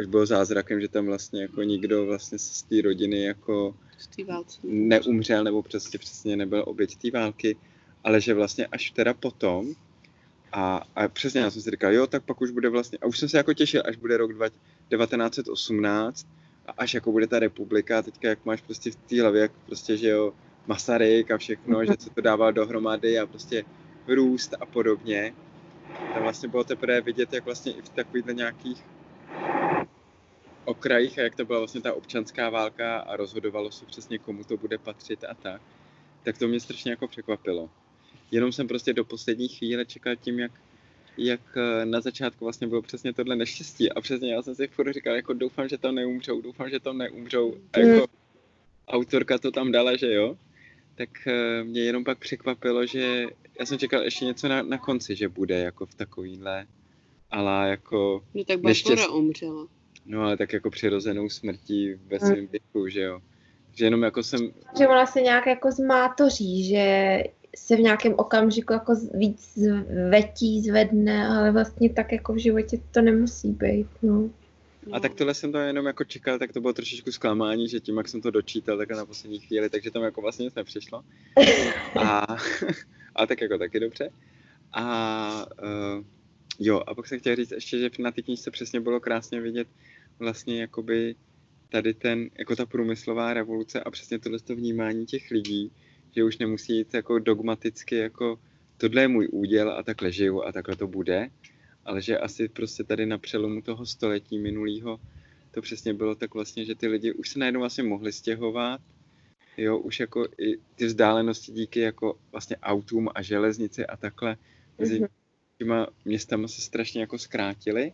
až 0.00 0.06
bylo 0.06 0.26
zázrakem, 0.26 0.80
že 0.80 0.88
tam 0.88 1.06
vlastně 1.06 1.42
jako 1.42 1.62
nikdo 1.62 2.06
vlastně 2.06 2.38
z 2.38 2.62
té 2.62 2.82
rodiny 2.82 3.22
jako 3.22 3.76
neumřel 4.62 5.44
nebo 5.44 5.62
přesně 5.62 5.98
přesně 5.98 6.36
nebyl 6.36 6.64
oběť 6.66 6.96
té 6.96 7.10
války, 7.10 7.56
ale 8.04 8.20
že 8.20 8.34
vlastně 8.34 8.66
až 8.66 8.90
teda 8.90 9.14
potom 9.14 9.74
a, 10.52 10.82
a 10.94 11.08
přesně 11.08 11.40
já 11.40 11.50
jsem 11.50 11.62
si 11.62 11.70
říkal, 11.70 11.92
jo, 11.92 12.06
tak 12.06 12.24
pak 12.24 12.40
už 12.40 12.50
bude 12.50 12.68
vlastně, 12.68 12.98
a 13.02 13.06
už 13.06 13.18
jsem 13.18 13.28
se 13.28 13.36
jako 13.36 13.54
těšil, 13.54 13.82
až 13.84 13.96
bude 13.96 14.16
rok 14.16 14.30
1918 14.32 16.26
a 16.66 16.72
až 16.72 16.94
jako 16.94 17.12
bude 17.12 17.26
ta 17.26 17.38
republika, 17.38 18.02
teďka 18.02 18.28
jak 18.28 18.44
máš 18.44 18.62
prostě 18.62 18.90
v 18.90 18.96
té 18.96 19.20
hlavě, 19.20 19.42
jak 19.42 19.52
prostě, 19.66 19.96
že 19.96 20.08
jo, 20.08 20.32
Masaryk 20.66 21.30
a 21.30 21.38
všechno, 21.38 21.84
že 21.84 21.92
se 21.98 22.10
to 22.10 22.20
dával 22.20 22.52
dohromady 22.52 23.18
a 23.18 23.26
prostě 23.26 23.64
růst 24.08 24.54
a 24.60 24.66
podobně. 24.66 25.34
Tam 26.14 26.22
vlastně 26.22 26.48
bylo 26.48 26.64
teprve 26.64 27.00
vidět, 27.00 27.32
jak 27.32 27.44
vlastně 27.44 27.72
i 27.72 27.82
v 27.82 27.88
takových 27.88 28.26
nějakých 28.26 28.84
okrajích 30.66 31.18
a 31.18 31.22
jak 31.22 31.36
to 31.36 31.44
byla 31.44 31.58
vlastně 31.58 31.80
ta 31.80 31.94
občanská 31.94 32.50
válka 32.50 32.98
a 32.98 33.16
rozhodovalo 33.16 33.70
se 33.70 33.86
přesně, 33.86 34.18
komu 34.18 34.44
to 34.44 34.56
bude 34.56 34.78
patřit 34.78 35.24
a 35.24 35.34
tak, 35.34 35.62
tak 36.22 36.38
to 36.38 36.48
mě 36.48 36.60
strašně 36.60 36.90
jako 36.90 37.08
překvapilo. 37.08 37.70
Jenom 38.30 38.52
jsem 38.52 38.68
prostě 38.68 38.92
do 38.92 39.04
poslední 39.04 39.48
chvíle 39.48 39.84
čekal 39.84 40.16
tím, 40.16 40.38
jak, 40.38 40.52
jak 41.18 41.40
eh, 41.56 41.86
na 41.86 42.00
začátku 42.00 42.44
vlastně 42.44 42.66
bylo 42.66 42.82
přesně 42.82 43.12
tohle 43.12 43.36
neštěstí 43.36 43.92
a 43.92 44.00
přesně 44.00 44.32
já 44.32 44.42
jsem 44.42 44.54
si 44.54 44.68
furt 44.68 44.92
říkal, 44.92 45.14
jako 45.14 45.32
doufám, 45.32 45.68
že 45.68 45.78
to 45.78 45.92
neumřou, 45.92 46.40
doufám, 46.40 46.70
že 46.70 46.80
to 46.80 46.92
neumřou 46.92 47.56
a 47.72 47.78
jako 47.78 48.06
autorka 48.88 49.38
to 49.38 49.50
tam 49.50 49.72
dala, 49.72 49.96
že 49.96 50.14
jo, 50.14 50.38
tak 50.94 51.08
eh, 51.26 51.64
mě 51.64 51.80
jenom 51.80 52.04
pak 52.04 52.18
překvapilo, 52.18 52.86
že 52.86 53.26
já 53.60 53.66
jsem 53.66 53.78
čekal 53.78 54.02
ještě 54.02 54.24
něco 54.24 54.48
na, 54.48 54.62
na 54.62 54.78
konci, 54.78 55.16
že 55.16 55.28
bude 55.28 55.58
jako 55.58 55.86
v 55.86 55.94
takovýhle 55.94 56.66
ale 57.30 57.70
jako 57.70 58.24
No 58.34 58.44
tak 58.44 58.60
Barbara 58.60 59.08
umřela. 59.08 59.66
No 60.06 60.22
ale 60.22 60.36
tak 60.36 60.52
jako 60.52 60.70
přirozenou 60.70 61.28
smrtí 61.28 61.94
ve 61.94 62.18
svém 62.18 62.38
hmm. 62.38 62.46
věku, 62.46 62.88
že 62.88 63.00
jo. 63.00 63.20
Že 63.72 63.84
jenom 63.84 64.02
jako 64.02 64.22
jsem... 64.22 64.40
Že 64.78 64.88
ona 64.88 65.06
se 65.06 65.20
nějak 65.20 65.46
jako 65.46 65.72
zmátoří, 65.72 66.64
že 66.68 67.18
se 67.56 67.76
v 67.76 67.80
nějakém 67.80 68.14
okamžiku 68.16 68.72
jako 68.72 68.94
víc 69.14 69.52
zvetí, 69.54 70.62
zvedne, 70.62 71.28
ale 71.28 71.52
vlastně 71.52 71.90
tak 71.90 72.12
jako 72.12 72.32
v 72.32 72.38
životě 72.38 72.78
to 72.90 73.02
nemusí 73.02 73.50
být, 73.50 73.86
no. 74.02 74.30
A 74.92 75.00
tak 75.00 75.14
tohle 75.14 75.34
jsem 75.34 75.52
to 75.52 75.58
jenom 75.58 75.86
jako 75.86 76.04
čekal, 76.04 76.38
tak 76.38 76.52
to 76.52 76.60
bylo 76.60 76.72
trošičku 76.72 77.12
zklamání, 77.12 77.68
že 77.68 77.80
tím, 77.80 77.96
jak 77.96 78.08
jsem 78.08 78.20
to 78.20 78.30
dočítal, 78.30 78.78
tak 78.78 78.90
na 78.90 79.06
poslední 79.06 79.40
chvíli, 79.40 79.70
takže 79.70 79.90
tam 79.90 80.02
jako 80.02 80.20
vlastně 80.20 80.44
nic 80.44 80.54
nepřišlo. 80.54 81.02
A, 82.00 82.26
a 83.14 83.26
tak 83.26 83.40
jako 83.40 83.58
taky 83.58 83.80
dobře. 83.80 84.10
A 84.72 85.46
uh, 85.62 86.04
jo, 86.58 86.82
a 86.86 86.94
pak 86.94 87.06
jsem 87.06 87.18
chtěl 87.18 87.36
říct 87.36 87.50
ještě, 87.50 87.78
že 87.78 87.90
na 87.98 88.10
té 88.10 88.22
knižce 88.22 88.50
přesně 88.50 88.80
bylo 88.80 89.00
krásně 89.00 89.40
vidět 89.40 89.68
vlastně 90.18 90.60
jakoby 90.60 91.14
tady 91.68 91.94
ten, 91.94 92.30
jako 92.38 92.56
ta 92.56 92.66
průmyslová 92.66 93.34
revoluce 93.34 93.80
a 93.80 93.90
přesně 93.90 94.18
tohle 94.18 94.38
to 94.38 94.56
vnímání 94.56 95.06
těch 95.06 95.30
lidí, 95.30 95.72
že 96.16 96.24
už 96.24 96.38
nemusí 96.38 96.76
jít 96.76 96.94
jako 96.94 97.18
dogmaticky 97.18 97.96
jako 97.96 98.38
tohle 98.76 99.02
je 99.02 99.08
můj 99.08 99.28
úděl 99.32 99.70
a 99.70 99.82
takhle 99.82 100.12
žiju 100.12 100.42
a 100.42 100.52
takhle 100.52 100.76
to 100.76 100.86
bude, 100.86 101.28
ale 101.84 102.02
že 102.02 102.18
asi 102.18 102.48
prostě 102.48 102.84
tady 102.84 103.06
na 103.06 103.18
přelomu 103.18 103.62
toho 103.62 103.86
století 103.86 104.38
minulého 104.38 105.00
to 105.50 105.62
přesně 105.62 105.94
bylo 105.94 106.14
tak 106.14 106.34
vlastně, 106.34 106.64
že 106.64 106.74
ty 106.74 106.86
lidi 106.86 107.12
už 107.12 107.28
se 107.28 107.38
najednou 107.38 107.60
vlastně 107.60 107.84
mohli 107.84 108.12
stěhovat, 108.12 108.80
jo, 109.56 109.78
už 109.78 110.00
jako 110.00 110.28
i 110.38 110.56
ty 110.74 110.86
vzdálenosti 110.86 111.52
díky 111.52 111.80
jako 111.80 112.18
vlastně 112.32 112.56
autům 112.56 113.08
a 113.14 113.22
železnici 113.22 113.86
a 113.86 113.96
takhle 113.96 114.36
mezi 114.78 115.00
mm-hmm. 115.00 115.08
těma 115.58 115.86
městama 116.04 116.48
se 116.48 116.60
strašně 116.60 117.00
jako 117.00 117.18
zkrátily, 117.18 117.92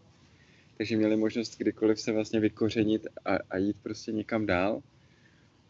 takže 0.76 0.96
měli 0.96 1.16
možnost 1.16 1.58
kdykoliv 1.58 2.00
se 2.00 2.12
vlastně 2.12 2.40
vykořenit 2.40 3.06
a, 3.24 3.38
a 3.50 3.56
jít 3.56 3.76
prostě 3.82 4.12
někam 4.12 4.46
dál. 4.46 4.82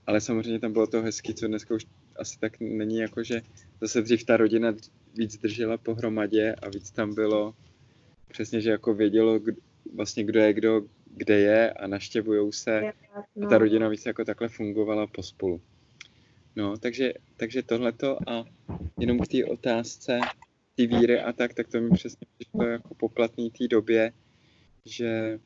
Ale 0.07 0.21
samozřejmě 0.21 0.59
tam 0.59 0.73
bylo 0.73 0.87
to 0.87 1.03
hezky, 1.03 1.35
co 1.35 1.47
dneska 1.47 1.75
už 1.75 1.87
asi 2.17 2.39
tak 2.39 2.61
není 2.61 2.99
jako, 2.99 3.25
že 3.25 3.43
zase 3.81 4.03
dřív 4.03 4.25
ta 4.25 4.37
rodina 4.37 4.75
víc 5.15 5.37
držela 5.37 5.77
pohromadě 5.77 6.55
a 6.63 6.69
víc 6.69 6.91
tam 6.91 7.15
bylo 7.15 7.55
přesně, 8.29 8.61
že 8.61 8.71
jako 8.71 8.95
vědělo 8.95 9.39
kdo, 9.39 9.61
vlastně 9.95 10.25
kdo 10.25 10.41
je 10.41 10.53
kdo, 10.53 10.83
kde 11.15 11.39
je 11.39 11.73
a 11.73 11.87
naštěvujou 11.87 12.53
se 12.53 12.93
a 13.43 13.47
ta 13.49 13.59
rodina 13.59 13.89
víc 13.89 14.07
jako 14.07 14.25
takhle 14.25 14.49
fungovala 14.49 15.07
pospolu. 15.07 15.61
No, 16.57 16.77
takže, 16.77 17.13
takže 17.37 17.63
tohleto 17.63 18.19
a 18.31 18.45
jenom 19.01 19.19
k 19.19 19.29
té 19.29 19.45
otázce 19.45 20.21
ty 20.75 20.87
víry 20.87 21.21
a 21.21 21.33
tak, 21.33 21.55
tak 21.55 21.69
to 21.69 21.81
mi 21.81 21.91
přesně 21.91 22.27
přišlo 22.39 22.67
jako 22.67 22.95
poplatný 22.95 23.51
té 23.51 23.69
době, 23.69 24.13
že, 24.85 25.41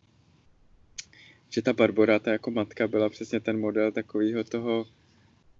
že 1.48 1.62
ta 1.62 1.72
Barbora, 1.72 2.18
ta 2.18 2.32
jako 2.32 2.50
matka, 2.50 2.88
byla 2.88 3.08
přesně 3.08 3.40
ten 3.40 3.60
model 3.60 3.92
takového 3.92 4.44
toho, 4.44 4.86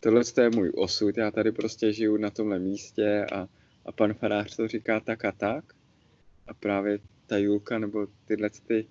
tohle 0.00 0.22
je 0.42 0.50
můj 0.50 0.72
osud, 0.74 1.16
já 1.16 1.30
tady 1.30 1.52
prostě 1.52 1.92
žiju 1.92 2.16
na 2.16 2.30
tomhle 2.30 2.58
místě 2.58 3.26
a, 3.32 3.48
a 3.86 3.92
pan 3.92 4.14
farář 4.14 4.56
to 4.56 4.68
říká 4.68 5.00
tak 5.00 5.24
a 5.24 5.32
tak. 5.32 5.64
A 6.46 6.54
právě 6.54 6.98
ta 7.26 7.38
Julka 7.38 7.78
nebo 7.78 8.06
tyhle 8.24 8.50
ty, 8.50 8.86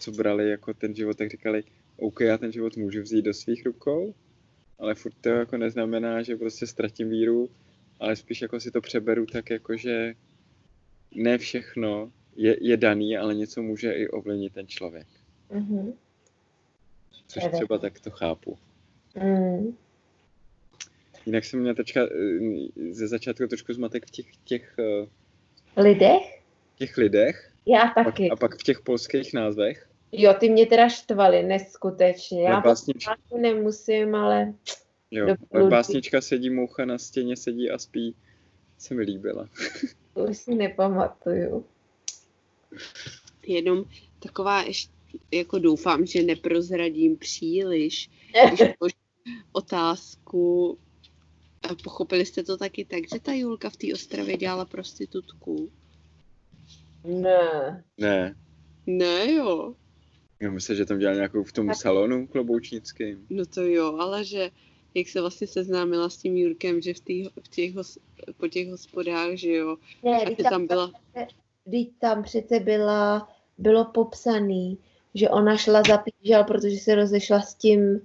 co 0.00 0.12
brali 0.12 0.50
jako 0.50 0.74
ten 0.74 0.94
život, 0.94 1.18
tak 1.18 1.30
říkali, 1.30 1.64
OK, 1.96 2.20
já 2.20 2.38
ten 2.38 2.52
život 2.52 2.76
můžu 2.76 3.02
vzít 3.02 3.22
do 3.22 3.34
svých 3.34 3.66
rukou, 3.66 4.14
ale 4.78 4.94
furt 4.94 5.14
to 5.20 5.28
jako 5.28 5.56
neznamená, 5.56 6.22
že 6.22 6.36
prostě 6.36 6.66
ztratím 6.66 7.10
víru, 7.10 7.50
ale 8.00 8.16
spíš 8.16 8.42
jako 8.42 8.60
si 8.60 8.70
to 8.70 8.80
přeberu 8.80 9.26
tak 9.26 9.50
jako, 9.50 9.76
že 9.76 10.14
ne 11.14 11.38
všechno 11.38 12.12
je, 12.36 12.56
je 12.60 12.76
daný, 12.76 13.16
ale 13.16 13.34
něco 13.34 13.62
může 13.62 13.92
i 13.92 14.08
ovlivnit 14.08 14.52
ten 14.52 14.66
člověk. 14.66 15.06
Mm-hmm. 15.50 15.94
Což 17.26 17.44
třeba 17.52 17.78
tak 17.78 18.00
to 18.00 18.10
chápu. 18.10 18.58
Mm. 19.16 19.76
Jinak 21.26 21.44
jsem 21.44 21.60
měl 21.60 21.74
teďka 21.74 22.00
eh, 22.02 22.90
ze 22.90 23.08
začátku 23.08 23.46
trošku 23.46 23.72
zmatek 23.72 24.06
v 24.06 24.10
těch, 24.10 24.26
těch 24.44 24.76
eh, 24.78 25.82
lidech? 25.82 26.44
těch 26.78 26.96
lidech. 26.96 27.50
Já 27.66 27.92
taky. 27.94 28.30
A 28.30 28.36
pak 28.36 28.58
v 28.58 28.62
těch 28.62 28.80
polských 28.80 29.34
názvech. 29.34 29.88
Jo, 30.12 30.34
ty 30.40 30.48
mě 30.48 30.66
teda 30.66 30.88
štvaly, 30.88 31.42
neskutečně. 31.42 32.42
Já 32.42 32.60
básnič... 32.60 33.06
nemusím, 33.40 34.14
ale... 34.14 34.54
Jo, 35.10 35.36
ale 35.52 35.70
básnička 35.70 36.20
sedí 36.20 36.50
moucha 36.50 36.84
na 36.84 36.98
stěně, 36.98 37.36
sedí 37.36 37.70
a 37.70 37.78
spí. 37.78 38.16
Se 38.78 38.94
mi 38.94 39.02
líbila. 39.02 39.48
Už 40.28 40.36
si 40.38 40.54
nepamatuju. 40.54 41.64
Jenom 43.46 43.84
taková 44.18 44.62
ještě, 44.62 44.92
jako 45.32 45.58
doufám, 45.58 46.06
že 46.06 46.22
neprozradím 46.22 47.16
příliš, 47.16 48.10
otázku, 49.52 50.78
pochopili 51.84 52.26
jste 52.26 52.42
to 52.42 52.56
taky 52.56 52.84
tak, 52.84 53.08
že 53.14 53.20
ta 53.20 53.32
Julka 53.32 53.70
v 53.70 53.76
té 53.76 53.86
Ostravě 53.94 54.36
dělala 54.36 54.64
prostitutku? 54.64 55.70
Ne. 57.04 57.84
Ne. 57.98 58.34
Ne, 58.86 59.32
jo. 59.32 59.74
Já 60.40 60.50
myslím, 60.50 60.76
že 60.76 60.84
tam 60.84 60.98
dělala 60.98 61.16
nějakou 61.16 61.42
v 61.42 61.52
tom 61.52 61.66
tak. 61.66 61.76
salonu 61.76 62.26
kloboučnickým. 62.26 63.26
No 63.30 63.46
to 63.46 63.62
jo, 63.62 63.96
ale 63.98 64.24
že 64.24 64.50
jak 64.94 65.08
se 65.08 65.20
vlastně 65.20 65.46
seznámila 65.46 66.10
s 66.10 66.16
tím 66.16 66.36
Jurkem, 66.36 66.80
že 66.80 66.94
v, 66.94 67.00
tý, 67.00 67.24
v 67.42 67.48
těch, 67.48 67.74
po 68.36 68.48
těch 68.48 68.68
hospodách, 68.68 69.34
že 69.34 69.52
jo. 69.52 69.76
Ne, 70.02 70.24
a 70.24 70.30
ty 70.30 70.42
tam, 70.42 70.50
tam 70.50 70.66
byla... 70.66 70.92
Teď 71.70 71.88
tam 71.98 72.22
přece 72.22 72.60
byla, 72.60 73.28
bylo 73.58 73.84
popsaný, 73.84 74.78
že 75.14 75.30
ona 75.30 75.56
šla 75.56 75.82
za 75.88 75.98
pížal, 75.98 76.44
protože 76.44 76.76
se 76.76 76.94
rozešla 76.94 77.40
s 77.40 77.54
tím 77.54 78.00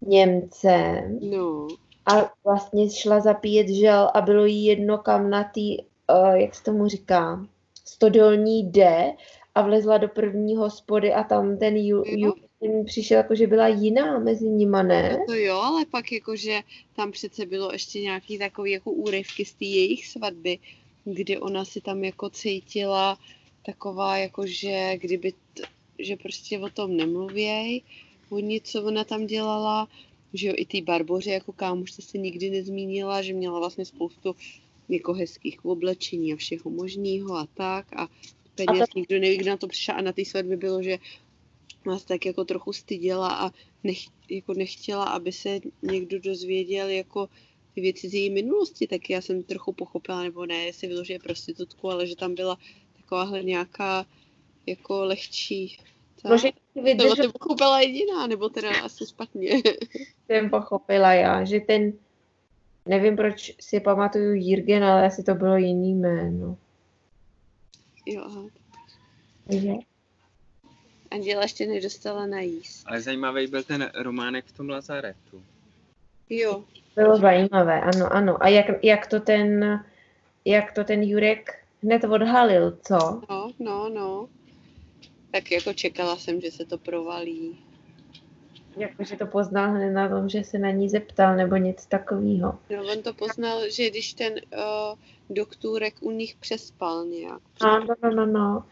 Němcem. 0.00 1.18
No. 1.22 1.68
A 2.06 2.32
vlastně 2.44 2.90
šla 2.90 3.20
zapíjet 3.20 3.68
žel 3.68 4.10
a 4.14 4.20
bylo 4.20 4.44
jí 4.44 4.64
jedno 4.64 4.98
kam 4.98 5.30
na 5.30 5.44
tý, 5.44 5.78
uh, 5.78 6.34
jak 6.34 6.54
se 6.54 6.64
tomu 6.64 6.88
říká, 6.88 7.46
stodolní 7.84 8.70
D 8.70 9.12
a 9.54 9.62
vlezla 9.62 9.98
do 9.98 10.08
první 10.08 10.56
hospody 10.56 11.12
a 11.12 11.22
tam 11.22 11.58
ten 11.58 11.76
ju, 11.76 12.02
ju, 12.06 12.34
ten 12.60 12.84
přišel 12.84 13.16
jako, 13.16 13.34
že 13.34 13.46
byla 13.46 13.68
jiná 13.68 14.18
mezi 14.18 14.48
nima, 14.48 14.82
ne? 14.82 15.16
No 15.18 15.24
to 15.26 15.34
jo, 15.34 15.56
ale 15.56 15.84
pak 15.86 16.12
jakože 16.12 16.60
tam 16.96 17.12
přece 17.12 17.46
bylo 17.46 17.72
ještě 17.72 18.00
nějaký 18.00 18.38
takový 18.38 18.70
jako 18.70 18.90
úryvky 18.90 19.44
z 19.44 19.54
té 19.54 19.64
jejich 19.64 20.06
svatby, 20.06 20.58
kdy 21.06 21.38
ona 21.38 21.64
si 21.64 21.80
tam 21.80 22.04
jako 22.04 22.30
cítila 22.30 23.18
taková 23.62 24.18
jako, 24.18 24.46
že 24.46 24.96
kdyby, 24.96 25.32
t, 25.32 25.62
že 25.98 26.16
prostě 26.16 26.58
o 26.58 26.68
tom 26.68 26.96
nemluvěj, 26.96 27.82
o 28.30 28.38
nic, 28.38 28.70
co 28.70 28.84
ona 28.84 29.04
tam 29.04 29.26
dělala, 29.26 29.88
že 30.34 30.48
jo, 30.48 30.54
i 30.56 30.66
ty 30.66 30.82
Barboře 30.82 31.30
jako 31.30 31.52
kámošce 31.52 32.02
se 32.02 32.18
nikdy 32.18 32.50
nezmínila, 32.50 33.22
že 33.22 33.32
měla 33.32 33.58
vlastně 33.58 33.84
spoustu 33.84 34.36
jako 34.88 35.12
hezkých 35.12 35.64
oblečení 35.64 36.32
a 36.32 36.36
všeho 36.36 36.70
možného 36.70 37.36
a 37.36 37.46
tak 37.54 37.92
a 37.96 38.08
peněz, 38.54 38.82
a 38.82 38.86
to... 38.86 38.98
nikdo 38.98 39.18
neví, 39.18 39.36
kdo 39.36 39.50
na 39.50 39.56
to 39.56 39.68
přišel 39.68 39.94
a 39.94 40.02
na 40.02 40.12
té 40.12 40.24
svatbě 40.24 40.56
bylo, 40.56 40.82
že 40.82 40.98
nás 41.86 42.04
tak 42.04 42.26
jako 42.26 42.44
trochu 42.44 42.72
styděla 42.72 43.28
a 43.28 43.50
nech, 43.84 43.98
jako 44.30 44.54
nechtěla, 44.54 45.04
aby 45.04 45.32
se 45.32 45.60
někdo 45.82 46.18
dozvěděl 46.20 46.88
jako 46.88 47.28
ty 47.76 47.80
věci 47.82 48.08
z 48.08 48.14
její 48.14 48.30
minulosti, 48.30 48.86
tak 48.86 49.10
já 49.10 49.20
jsem 49.20 49.42
trochu 49.42 49.72
pochopila, 49.72 50.22
nebo 50.22 50.46
ne, 50.46 50.54
jestli 50.54 50.88
vyložuje 50.88 51.18
prostitutku, 51.18 51.90
ale 51.90 52.06
že 52.06 52.16
tam 52.16 52.34
byla 52.34 52.58
takováhle 52.96 53.42
nějaká 53.42 54.06
jako 54.66 55.04
lehčí. 55.04 55.78
Ta... 56.22 56.36
Vydržel, 56.82 57.16
to 57.16 57.32
pochopila 57.32 57.80
jediná, 57.80 58.26
nebo 58.26 58.48
teda 58.48 58.80
asi 58.80 59.06
špatně. 59.06 59.50
jsem 60.26 60.50
pochopila 60.50 61.12
já, 61.12 61.44
že 61.44 61.60
ten, 61.60 61.92
nevím 62.86 63.16
proč 63.16 63.52
si 63.60 63.80
pamatuju 63.80 64.32
Jirgen, 64.32 64.84
ale 64.84 65.06
asi 65.06 65.22
to 65.22 65.34
bylo 65.34 65.56
jiný 65.56 65.94
jméno. 65.94 66.58
Jo, 68.06 68.22
aha. 68.26 68.44
Takže 69.46 69.72
Anděla 71.10 71.42
ještě 71.42 71.66
nedostala 71.66 72.26
najíst. 72.26 72.86
Ale 72.86 73.00
zajímavý 73.00 73.46
byl 73.46 73.62
ten 73.62 73.90
románek 73.94 74.44
v 74.44 74.52
tom 74.52 74.68
Lazaretu. 74.68 75.42
Jo, 76.30 76.64
Bylo 76.96 77.16
zajímavé, 77.16 77.80
ano, 77.80 78.12
ano. 78.12 78.36
A 78.40 78.48
jak, 78.48 78.66
jak, 78.84 79.06
to 79.06 79.20
ten, 79.20 79.84
jak 80.44 80.72
to 80.72 80.84
ten 80.84 81.02
Jurek 81.02 81.58
hned 81.82 82.04
odhalil, 82.04 82.78
co? 82.82 83.20
no, 83.30 83.52
no, 83.58 83.88
no. 83.88 84.28
Tak 85.30 85.52
jako 85.52 85.72
čekala 85.72 86.16
jsem, 86.16 86.40
že 86.40 86.50
se 86.50 86.64
to 86.64 86.78
provalí. 86.78 87.58
Jakože 88.76 89.16
to 89.16 89.26
poznal 89.26 89.70
hned 89.70 89.90
na 89.90 90.08
tom, 90.08 90.28
že 90.28 90.44
se 90.44 90.58
na 90.58 90.70
ní 90.70 90.88
zeptal, 90.88 91.36
nebo 91.36 91.56
něco 91.56 91.88
takového. 91.88 92.58
No, 92.70 92.92
on 92.92 93.02
to 93.02 93.14
poznal, 93.14 93.70
že 93.70 93.90
když 93.90 94.14
ten 94.14 94.32
uh, 94.32 94.98
doktůrek 95.30 95.94
u 96.00 96.10
nich 96.10 96.36
přespal 96.36 97.04
nějak. 97.04 97.40
No, 97.62 97.80
no, 97.80 97.94
no, 98.02 98.10
no, 98.10 98.26
no. 98.26 98.64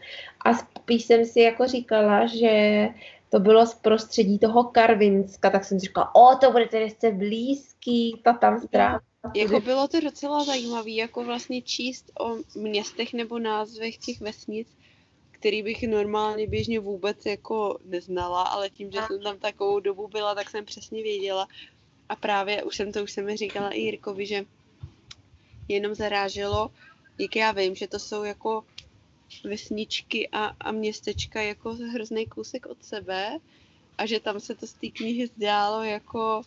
A 0.45 0.53
spíš 0.53 1.05
jsem 1.05 1.25
si 1.25 1.39
jako 1.39 1.67
říkala, 1.67 2.25
že 2.25 2.87
to 3.29 3.39
bylo 3.39 3.67
z 3.67 3.73
prostředí 3.73 4.39
toho 4.39 4.63
Karvinska, 4.63 5.49
tak 5.49 5.65
jsem 5.65 5.79
si 5.79 5.85
říkala, 5.85 6.15
o, 6.15 6.35
to 6.35 6.51
bude 6.51 6.65
tedy 6.65 6.89
se 6.99 7.11
blízký, 7.11 8.21
ta 8.23 8.33
tam 8.33 8.59
strávila. 8.59 9.01
Jako 9.35 9.59
bylo 9.59 9.87
to 9.87 9.99
docela 9.99 10.43
zajímavé, 10.43 10.89
jako 10.89 11.23
vlastně 11.23 11.61
číst 11.61 12.11
o 12.19 12.37
městech 12.55 13.13
nebo 13.13 13.39
názvech 13.39 13.97
těch 13.97 14.21
vesnic, 14.21 14.67
který 15.31 15.63
bych 15.63 15.83
normálně 15.83 16.47
běžně 16.47 16.79
vůbec 16.79 17.25
jako 17.25 17.79
neznala, 17.85 18.43
ale 18.43 18.69
tím, 18.69 18.91
že 18.91 18.99
jsem 19.07 19.21
tam 19.21 19.37
takovou 19.37 19.79
dobu 19.79 20.07
byla, 20.07 20.35
tak 20.35 20.49
jsem 20.49 20.65
přesně 20.65 21.03
věděla. 21.03 21.47
A 22.09 22.15
právě 22.15 22.63
už 22.63 22.75
jsem 22.75 22.91
to 22.91 23.03
už 23.03 23.11
jsem 23.11 23.25
mi 23.25 23.37
říkala 23.37 23.69
i 23.69 23.79
Jirkovi, 23.79 24.25
že 24.25 24.45
jenom 25.67 25.95
zaráželo, 25.95 26.71
jak 27.17 27.35
já 27.35 27.51
vím, 27.51 27.75
že 27.75 27.87
to 27.87 27.99
jsou 27.99 28.23
jako 28.23 28.63
vesničky 29.43 30.29
a, 30.31 30.45
a 30.45 30.71
městečka 30.71 31.41
jako 31.41 31.73
hrozný 31.73 32.25
kousek 32.25 32.65
od 32.65 32.83
sebe 32.83 33.37
a 33.97 34.05
že 34.05 34.19
tam 34.19 34.39
se 34.39 34.55
to 34.55 34.67
z 34.67 34.73
té 34.73 34.87
knihy 34.87 35.27
zdálo 35.27 35.83
jako 35.83 36.41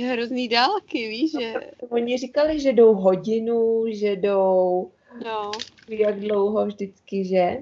hrozný 0.00 0.48
dálky, 0.48 1.08
víš, 1.08 1.32
že 1.40 1.54
Oni 1.88 2.18
říkali, 2.18 2.60
že 2.60 2.72
jdou 2.72 2.94
hodinu, 2.94 3.84
že 3.88 4.16
jdou 4.16 4.90
no, 5.24 5.50
jak 5.88 6.20
dlouho 6.20 6.66
vždycky, 6.66 7.24
že? 7.24 7.56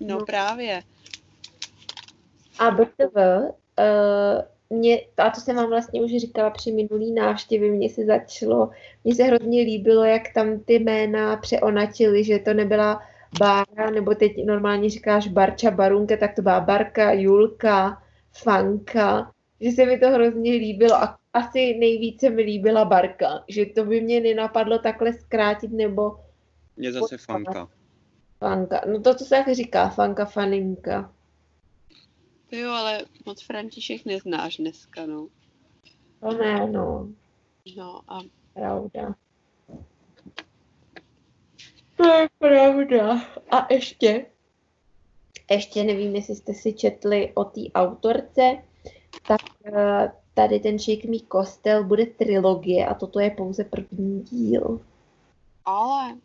no 0.00 0.18
No. 0.18 0.24
právě. 0.24 0.82
A 2.58 2.70
BTV, 2.70 3.16
uh, 3.16 4.55
mě, 4.70 5.00
a 5.16 5.30
to 5.30 5.40
jsem 5.40 5.56
vám 5.56 5.68
vlastně 5.68 6.02
už 6.02 6.10
říkala 6.10 6.50
při 6.50 6.72
minulý 6.72 7.12
návštěvě, 7.12 7.70
mně 7.70 7.90
se 7.90 8.04
začalo, 8.04 8.70
mně 9.04 9.14
se 9.14 9.22
hrozně 9.24 9.62
líbilo, 9.62 10.04
jak 10.04 10.22
tam 10.34 10.60
ty 10.60 10.74
jména 10.78 11.36
přeonačily, 11.36 12.24
že 12.24 12.38
to 12.38 12.54
nebyla 12.54 13.00
Bára, 13.38 13.90
nebo 13.90 14.14
teď 14.14 14.44
normálně 14.44 14.90
říkáš 14.90 15.28
Barča, 15.28 15.70
Barunka, 15.70 16.16
tak 16.16 16.34
to 16.34 16.42
byla 16.42 16.60
Barka, 16.60 17.12
Julka, 17.12 18.02
Fanka, 18.42 19.30
že 19.60 19.72
se 19.72 19.86
mi 19.86 19.98
to 19.98 20.10
hrozně 20.10 20.52
líbilo 20.52 20.94
a 20.94 21.16
asi 21.32 21.76
nejvíce 21.78 22.30
mi 22.30 22.42
líbila 22.42 22.84
Barka, 22.84 23.44
že 23.48 23.66
to 23.66 23.84
by 23.84 24.00
mě 24.00 24.20
nenapadlo 24.20 24.78
takhle 24.78 25.12
zkrátit, 25.12 25.72
nebo 25.72 26.16
Mě 26.76 26.92
zase 26.92 27.18
fanka. 27.18 27.68
Fanka, 28.38 28.80
no 28.92 29.00
to, 29.00 29.14
co 29.14 29.24
se 29.24 29.30
tak 29.30 29.54
říká, 29.54 29.88
Fanka, 29.88 30.24
Faninka. 30.24 31.12
To 32.50 32.56
jo, 32.56 32.70
ale 32.70 33.04
moc 33.26 33.42
František 33.42 34.04
neznáš 34.04 34.56
dneska, 34.56 35.06
no. 35.06 35.28
To 36.20 36.32
ne, 36.32 36.70
no, 36.70 37.08
No 37.76 38.00
a 38.08 38.20
pravda. 38.54 39.14
To 41.96 42.04
je 42.06 42.28
pravda. 42.38 43.20
A 43.50 43.72
ještě, 43.72 44.26
ještě 45.50 45.84
nevím, 45.84 46.16
jestli 46.16 46.34
jste 46.36 46.54
si 46.54 46.72
četli 46.72 47.32
o 47.34 47.44
té 47.44 47.60
autorce, 47.74 48.62
tak 49.28 49.40
eh, 49.64 50.12
tady 50.34 50.60
ten 50.60 50.78
Šejk 50.78 51.04
mý 51.04 51.20
kostel 51.20 51.84
bude 51.84 52.06
trilogie 52.06 52.86
a 52.86 52.94
toto 52.94 53.20
je 53.20 53.30
pouze 53.30 53.64
první 53.64 54.22
díl. 54.22 54.80
ale, 55.64 56.16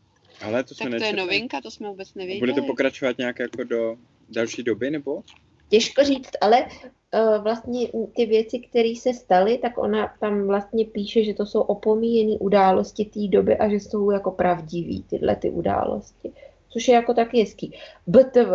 Ale 0.45 0.63
to 0.63 0.75
jsme 0.75 0.83
tak 0.83 0.89
to 0.89 0.95
je 0.95 0.99
nečetli. 0.99 1.19
novinka, 1.19 1.61
to 1.61 1.71
jsme 1.71 1.89
vůbec 1.89 2.13
nevěděli. 2.13 2.51
Bude 2.51 2.61
to 2.61 2.67
pokračovat 2.67 3.17
nějak 3.17 3.39
jako 3.39 3.63
do 3.63 3.97
další 4.29 4.63
doby, 4.63 4.91
nebo? 4.91 5.23
Těžko 5.71 6.03
říct, 6.03 6.31
ale 6.41 6.65
uh, 6.65 7.43
vlastně 7.43 7.87
ty 8.15 8.25
věci, 8.25 8.59
které 8.59 8.93
se 8.99 9.13
staly, 9.13 9.57
tak 9.57 9.77
ona 9.77 10.13
tam 10.19 10.47
vlastně 10.47 10.85
píše, 10.85 11.23
že 11.23 11.33
to 11.33 11.45
jsou 11.45 11.61
opomíjené 11.61 12.37
události 12.39 13.05
té 13.05 13.27
doby 13.27 13.57
a 13.57 13.69
že 13.69 13.75
jsou 13.75 14.11
jako 14.11 14.31
pravdivý 14.31 15.03
tyhle 15.03 15.35
ty 15.35 15.49
události. 15.49 16.31
Což 16.69 16.87
je 16.87 16.95
jako 16.95 17.13
taky 17.13 17.39
hezký. 17.39 17.73
BTV, 18.07 18.51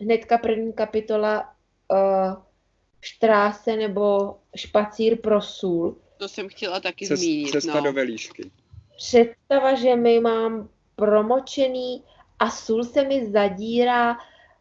hnedka 0.00 0.38
první 0.38 0.72
kapitola 0.72 1.40
uh, 1.42 2.42
Štráse 3.00 3.76
nebo 3.76 4.36
Špacír 4.56 5.20
pro 5.20 5.40
sůl. 5.40 5.96
To 6.16 6.28
jsem 6.28 6.48
chtěla 6.48 6.80
taky 6.80 7.06
Cest, 7.06 7.22
zmínit, 7.22 7.50
cesta 7.50 7.74
no. 7.74 7.80
do 7.80 7.92
Velíšky. 7.92 8.50
Představa, 8.96 9.74
že 9.74 9.96
my 9.96 10.20
mám 10.20 10.68
promočený 10.96 12.02
a 12.38 12.50
sůl 12.50 12.84
se 12.84 13.04
mi 13.04 13.30
zadírá 13.30 14.16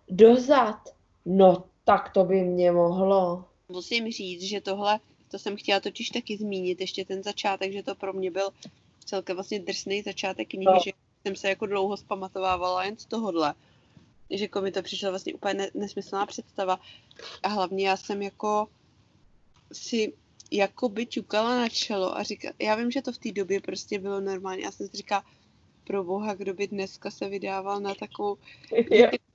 dozad. 0.10 0.80
No, 1.26 1.64
tak 1.90 2.10
to 2.14 2.24
by 2.24 2.42
mě 2.42 2.72
mohlo. 2.72 3.46
Musím 3.70 4.12
říct, 4.12 4.42
že 4.42 4.62
tohle, 4.62 5.00
to 5.32 5.40
jsem 5.40 5.58
chtěla 5.58 5.80
totiž 5.80 6.10
taky 6.10 6.38
zmínit, 6.38 6.82
ještě 6.82 7.06
ten 7.06 7.24
začátek, 7.24 7.74
že 7.74 7.84
to 7.84 7.96
pro 7.96 8.14
mě 8.14 8.32
byl 8.32 8.50
celkem 9.06 9.36
vlastně 9.38 9.60
drsný 9.60 10.02
začátek 10.02 10.48
knihy, 10.50 10.66
No. 10.66 10.80
že 10.86 10.92
jsem 11.26 11.36
se 11.36 11.50
jako 11.50 11.66
dlouho 11.66 11.98
zpamatovávala 11.98 12.84
jen 12.84 12.98
z 12.98 13.06
tohohle. 13.06 13.54
Že 14.30 14.44
jako 14.44 14.62
mi 14.62 14.72
to 14.72 14.82
přišlo 14.82 15.10
vlastně 15.10 15.34
úplně 15.34 15.54
ne- 15.54 15.70
nesmyslná 15.74 16.26
představa. 16.26 16.80
A 17.44 17.48
hlavně 17.48 17.88
já 17.90 17.98
jsem 17.98 18.22
jako 18.22 18.68
si 19.72 20.14
jako 20.52 20.90
by 20.90 21.06
ťukala 21.06 21.56
na 21.56 21.70
čelo 21.70 22.18
a 22.18 22.24
říkala, 22.24 22.54
já 22.60 22.76
vím, 22.76 22.92
že 22.92 23.02
to 23.02 23.12
v 23.12 23.18
té 23.18 23.32
době 23.32 23.62
prostě 23.62 24.00
bylo 24.00 24.22
normální. 24.22 24.62
Já 24.62 24.72
jsem 24.72 24.88
si 24.88 24.98
říkala, 24.98 25.24
pro 25.84 26.04
boha, 26.04 26.34
kdo 26.34 26.54
by 26.54 26.68
dneska 26.68 27.12
se 27.12 27.30
vydával 27.30 27.80
na 27.80 27.96
takovou 27.96 28.38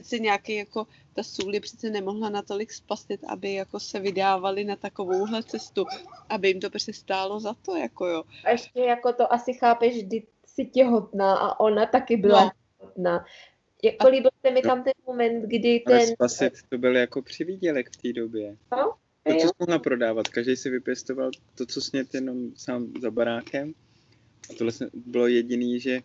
přece 0.00 0.18
nějaký 0.18 0.54
jako, 0.54 0.86
ta 1.14 1.22
Sůli 1.22 1.60
přece 1.60 1.90
nemohla 1.90 2.30
natolik 2.30 2.72
spasit, 2.72 3.20
aby 3.28 3.52
jako 3.52 3.80
se 3.80 4.00
vydávali 4.00 4.64
na 4.64 4.76
takovouhle 4.76 5.42
cestu, 5.42 5.84
aby 6.28 6.48
jim 6.48 6.60
to 6.60 6.70
prostě 6.70 6.92
stálo 6.92 7.40
za 7.40 7.54
to, 7.54 7.76
jako 7.76 8.06
jo. 8.06 8.22
A 8.44 8.50
ještě 8.50 8.80
jako 8.80 9.12
to 9.12 9.32
asi 9.32 9.52
chápeš, 9.54 10.04
kdy 10.04 10.26
jsi 10.46 10.64
těhotná 10.64 11.36
a 11.36 11.60
ona 11.60 11.86
taky 11.86 12.16
byla 12.16 12.44
No. 12.44 12.50
těhotná. 12.78 13.24
Jako 13.82 14.08
líbil 14.08 14.30
se 14.46 14.52
mi 14.52 14.62
tam 14.62 14.82
ten 14.84 14.92
moment, 15.06 15.42
kdy 15.42 15.84
Ale 15.86 15.98
ten... 15.98 16.08
spasit 16.08 16.52
to 16.68 16.78
byl 16.78 16.96
jako 16.96 17.22
přivídělek 17.22 17.90
v 17.90 17.96
té 17.96 18.12
době. 18.12 18.56
No, 18.72 18.94
To, 19.24 19.34
co 19.40 19.50
mohla 19.58 19.78
prodávat, 19.78 20.28
každý 20.28 20.56
si 20.56 20.70
vypěstoval 20.70 21.30
to, 21.54 21.66
co 21.66 21.80
snět 21.80 22.14
jenom 22.14 22.50
sám 22.56 22.86
za 23.02 23.10
barákem. 23.10 23.74
A 24.50 24.54
tohle 24.58 24.72
se- 24.72 24.90
bylo 24.94 25.26
jediný, 25.26 25.80
že 25.80 26.00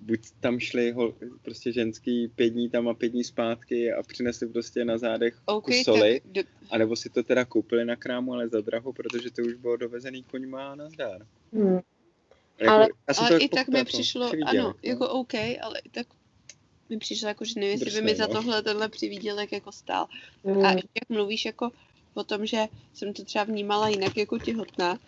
buď 0.00 0.20
tam 0.40 0.60
šli 0.60 0.92
hol, 0.92 1.14
prostě 1.42 1.72
ženský 1.72 2.28
pět 2.28 2.50
dní 2.50 2.70
tam 2.70 2.88
a 2.88 2.94
pět 2.94 3.08
dní 3.08 3.24
zpátky 3.24 3.92
a 3.92 4.02
přinesli 4.02 4.48
prostě 4.48 4.84
na 4.84 4.98
zádech 4.98 5.34
OK, 5.46 5.64
kus 5.64 5.82
soli, 5.82 6.20
tak 6.20 6.32
do, 6.32 6.42
anebo 6.70 6.96
si 6.96 7.08
to 7.10 7.22
teda 7.22 7.44
koupili 7.44 7.84
na 7.84 7.96
krámu, 7.96 8.32
ale 8.32 8.48
za 8.48 8.60
draho, 8.60 8.92
protože 8.92 9.30
to 9.30 9.42
už 9.42 9.54
bylo 9.54 9.76
dovezený 9.76 10.22
koňma 10.22 10.72
a 10.72 10.74
nazdár. 10.74 11.26
Hmm. 11.52 11.80
Jako, 12.58 12.72
Ale- 12.72 12.88
ale 13.18 13.28
to 13.28 13.44
i 13.44 13.48
tak 13.48 13.68
mi 13.68 13.84
přišlo, 13.84 14.30
ano, 14.46 14.62
no. 14.62 14.74
jako 14.82 15.08
OK, 15.08 15.34
ale 15.34 15.78
i 15.84 15.88
tak 15.88 16.06
mi 16.88 16.98
přišlo 16.98 17.28
jako, 17.28 17.44
že 17.44 17.60
nevím, 17.60 17.70
jestli 17.70 18.00
by 18.00 18.06
mi 18.06 18.14
za 18.14 18.26
no. 18.26 18.32
tohle 18.32 18.62
tenhle 18.62 18.88
přivídělek 18.88 19.52
jako 19.52 19.72
stál. 19.72 20.06
Hmm. 20.44 20.64
A 20.64 20.72
jak 20.72 21.08
mluvíš 21.08 21.44
jako 21.44 21.70
o 22.14 22.24
tom, 22.24 22.46
že 22.46 22.66
jsem 22.94 23.12
to 23.12 23.24
třeba 23.24 23.44
vnímala 23.44 23.88
jinak 23.88 24.16
jako 24.16 24.38
těhotná, 24.38 24.98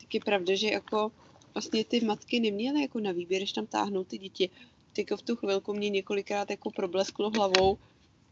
tak 0.00 0.14
je 0.14 0.20
pravda, 0.20 0.54
že 0.54 0.68
jako 0.68 1.12
vlastně 1.54 1.84
ty 1.84 2.00
matky 2.00 2.40
neměly 2.40 2.82
jako 2.82 3.00
na 3.00 3.12
výběr, 3.12 3.40
když 3.40 3.52
tam 3.52 3.66
táhnou 3.66 4.04
ty 4.04 4.18
děti. 4.18 4.50
Tak 4.88 4.98
jako 4.98 5.16
v 5.16 5.22
tu 5.22 5.36
chvilku 5.36 5.74
mě 5.74 5.90
několikrát 5.90 6.50
jako 6.50 6.70
problesklo 6.70 7.30
hlavou, 7.30 7.78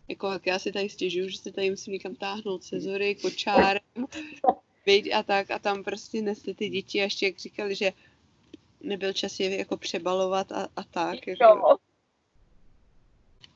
jako 0.09 0.31
jak 0.31 0.46
já 0.46 0.59
si 0.59 0.72
tady 0.72 0.88
stěžuju, 0.88 1.29
že 1.29 1.38
se 1.38 1.52
tady 1.52 1.70
musím 1.70 1.92
někam 1.92 2.14
táhnout 2.14 2.64
cezory, 2.64 3.14
kočárem, 3.14 4.07
viď, 4.87 5.14
a 5.14 5.22
tak 5.22 5.50
a 5.50 5.59
tam 5.59 5.85
prostě 5.85 6.22
nesli 6.22 6.55
ty 6.55 6.68
děti 6.68 7.00
a 7.00 7.05
ještě 7.05 7.26
jak 7.26 7.38
říkali, 7.38 7.74
že 7.74 7.92
nebyl 8.81 9.12
čas 9.12 9.40
je 9.40 9.57
jako 9.57 9.76
přebalovat 9.76 10.52
a, 10.52 10.68
a 10.76 10.83
tak. 10.83 11.26
Jako, 11.26 11.79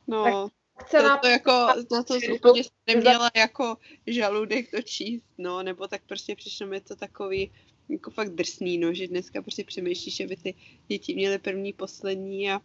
no, 0.07 0.51
Chce 0.81 1.03
to, 1.03 1.19
to 1.23 1.29
jako, 1.29 1.51
na 1.91 2.03
to 2.03 2.15
Jako- 2.15 2.35
úplně 2.35 2.63
neměla 2.87 3.31
jako 3.37 3.77
žaludek 4.07 4.71
to 4.71 4.83
číst, 4.83 5.25
no, 5.39 5.63
nebo 5.63 5.89
tak 5.89 6.03
prostě 6.07 6.37
přišlo 6.37 6.67
mi 6.67 6.81
to 6.81 6.97
takový 6.97 7.53
jako 7.91 8.11
fakt 8.11 8.31
drsný, 8.35 8.79
no, 8.79 8.95
že 8.95 9.09
dneska 9.09 9.43
prostě 9.43 9.65
přemýšlíš, 9.65 10.17
že 10.17 10.27
by 10.27 10.37
ty 10.37 10.55
děti 10.89 11.15
měly 11.15 11.39
první, 11.39 11.73
poslední 11.73 12.51
a 12.51 12.61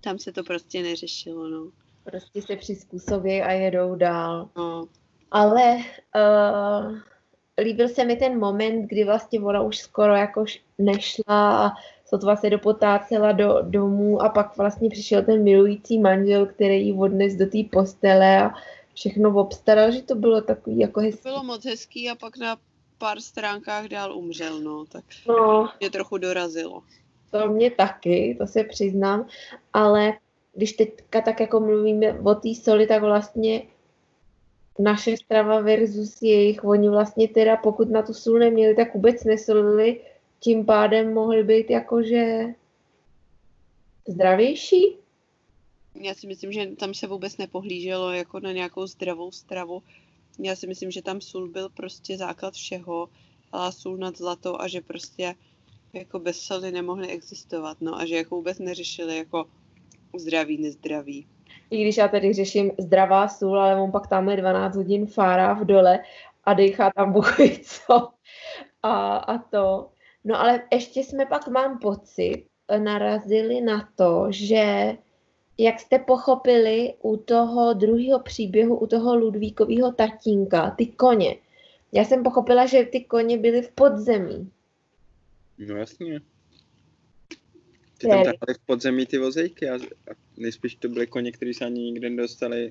tam 0.00 0.18
se 0.18 0.32
to 0.32 0.44
prostě 0.44 0.82
neřešilo, 0.82 1.48
no. 1.48 1.70
prostě 2.04 2.42
se 2.42 2.56
přizpůsobí 2.56 3.42
a 3.42 3.52
jedou 3.52 3.94
dál. 3.94 4.48
No. 4.56 4.88
Ale 5.30 5.76
uh, 5.76 6.98
líbil 7.62 7.88
se 7.88 8.04
mi 8.04 8.16
ten 8.16 8.38
moment, 8.38 8.86
kdy 8.86 9.04
vlastně 9.04 9.40
ona 9.40 9.62
už 9.62 9.78
skoro 9.78 10.14
jako 10.14 10.44
nešla 10.78 11.66
a 11.66 11.72
sotva 12.04 12.36
se 12.36 12.50
dopotácela 12.50 13.32
do 13.32 13.58
domů 13.62 14.22
a 14.22 14.28
pak 14.28 14.56
vlastně 14.56 14.90
přišel 14.90 15.22
ten 15.22 15.42
milující 15.42 15.98
manžel, 15.98 16.46
který 16.46 16.86
ji 16.86 16.92
odnes 16.92 17.34
do 17.34 17.46
té 17.46 17.58
postele 17.72 18.42
a 18.42 18.50
všechno 18.94 19.34
obstaral, 19.34 19.90
že 19.90 20.02
to 20.02 20.14
bylo 20.14 20.40
takový 20.40 20.78
jako 20.78 21.00
hezký. 21.00 21.22
Bylo 21.22 21.44
moc 21.44 21.64
hezký 21.64 22.10
a 22.10 22.14
pak 22.14 22.36
na 22.36 22.56
pár 22.98 23.20
stránkách 23.20 23.88
dál 23.88 24.16
umřel, 24.16 24.60
no, 24.60 24.84
tak 24.84 25.04
No, 25.28 25.68
mě 25.80 25.90
trochu 25.90 26.18
dorazilo. 26.18 26.82
to 27.30 27.48
mě 27.48 27.70
taky, 27.70 28.36
to 28.38 28.46
se 28.46 28.64
přiznám, 28.64 29.26
ale 29.72 30.12
když 30.54 30.72
teďka 30.72 31.20
tak 31.20 31.40
jako 31.40 31.60
mluvíme 31.60 32.20
o 32.20 32.34
té 32.34 32.54
soli, 32.62 32.86
tak 32.86 33.02
vlastně 33.02 33.62
naše 34.78 35.16
strava 35.16 35.60
versus 35.60 36.22
jejich, 36.22 36.64
oni 36.64 36.88
vlastně 36.88 37.28
teda 37.28 37.56
pokud 37.56 37.90
na 37.90 38.02
tu 38.02 38.14
sůl 38.14 38.38
neměli, 38.38 38.74
tak 38.76 38.94
vůbec 38.94 39.24
nesolili, 39.24 40.00
tím 40.40 40.66
pádem 40.66 41.14
mohli 41.14 41.44
být 41.44 41.70
jakože 41.70 42.44
zdravější. 44.08 44.96
Já 46.00 46.14
si 46.14 46.26
myslím, 46.26 46.52
že 46.52 46.66
tam 46.66 46.94
se 46.94 47.06
vůbec 47.06 47.36
nepohlíželo 47.36 48.12
jako 48.12 48.40
na 48.40 48.52
nějakou 48.52 48.86
zdravou 48.86 49.30
stravu. 49.32 49.82
Já 50.38 50.56
si 50.56 50.66
myslím, 50.66 50.90
že 50.90 51.02
tam 51.02 51.20
sůl 51.20 51.48
byl 51.48 51.68
prostě 51.68 52.18
základ 52.18 52.54
všeho, 52.54 53.08
ale 53.52 53.72
sůl 53.72 53.96
nad 53.96 54.16
zlato 54.18 54.60
a 54.60 54.68
že 54.68 54.80
prostě 54.80 55.34
jako 55.92 56.18
bez 56.18 56.40
soli 56.40 56.72
nemohli 56.72 57.08
existovat, 57.08 57.80
no 57.80 57.98
a 57.98 58.06
že 58.06 58.16
jako 58.16 58.34
vůbec 58.36 58.58
neřešili 58.58 59.16
jako 59.16 59.46
zdraví, 60.18 60.58
nezdraví. 60.62 61.26
I 61.70 61.82
když 61.82 61.96
já 61.96 62.08
tady 62.08 62.32
řeším 62.32 62.72
zdravá 62.78 63.28
sůl, 63.28 63.60
ale 63.60 63.82
on 63.82 63.92
pak 63.92 64.06
tam 64.06 64.28
je 64.28 64.36
12 64.36 64.76
hodin 64.76 65.06
fárá 65.06 65.52
v 65.52 65.64
dole 65.64 65.98
a 66.44 66.54
dechá 66.54 66.92
tam 66.96 67.12
buchy, 67.12 67.60
co. 67.64 68.08
A, 68.82 69.16
a 69.16 69.38
to. 69.38 69.90
No 70.24 70.40
ale 70.40 70.62
ještě 70.72 71.00
jsme 71.00 71.26
pak, 71.26 71.48
mám 71.48 71.78
pocit, 71.78 72.46
narazili 72.78 73.60
na 73.60 73.88
to, 73.94 74.26
že 74.30 74.96
jak 75.58 75.80
jste 75.80 75.98
pochopili 75.98 76.94
u 77.02 77.16
toho 77.16 77.72
druhého 77.72 78.20
příběhu, 78.20 78.76
u 78.76 78.86
toho 78.86 79.16
Ludvíkového 79.16 79.92
tatínka, 79.92 80.70
ty 80.70 80.86
koně. 80.86 81.36
Já 81.92 82.04
jsem 82.04 82.22
pochopila, 82.22 82.66
že 82.66 82.84
ty 82.84 83.04
koně 83.04 83.38
byly 83.38 83.62
v 83.62 83.72
podzemí. 83.72 84.50
No 85.58 85.76
jasně. 85.76 86.20
Ty 87.98 88.08
tam 88.08 88.22
tahali 88.22 88.54
v 88.54 88.66
podzemí 88.66 89.06
ty 89.06 89.18
vozejky 89.18 89.68
a, 89.68 89.74
a 89.74 90.14
nejspíš 90.36 90.74
to 90.74 90.88
byly 90.88 91.06
koně, 91.06 91.32
které 91.32 91.54
se 91.54 91.64
ani 91.64 91.82
nikdy 91.82 92.10
nedostali 92.10 92.70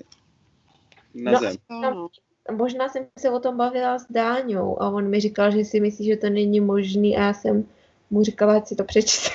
na 1.14 1.32
No, 1.32 1.38
zem. 1.38 1.56
No, 1.70 1.80
no. 1.80 2.08
Možná 2.56 2.88
jsem 2.88 3.06
se 3.18 3.30
o 3.30 3.40
tom 3.40 3.56
bavila 3.56 3.98
s 3.98 4.06
Dáňou 4.10 4.82
a 4.82 4.90
on 4.90 5.10
mi 5.10 5.20
říkal, 5.20 5.50
že 5.50 5.64
si 5.64 5.80
myslí, 5.80 6.04
že 6.04 6.16
to 6.16 6.30
není 6.30 6.60
možný 6.60 7.16
a 7.16 7.22
já 7.22 7.34
jsem 7.34 7.68
mu 8.10 8.22
říkala, 8.22 8.56
ať 8.56 8.66
si 8.66 8.76
to 8.76 8.84
přečte. 8.84 9.30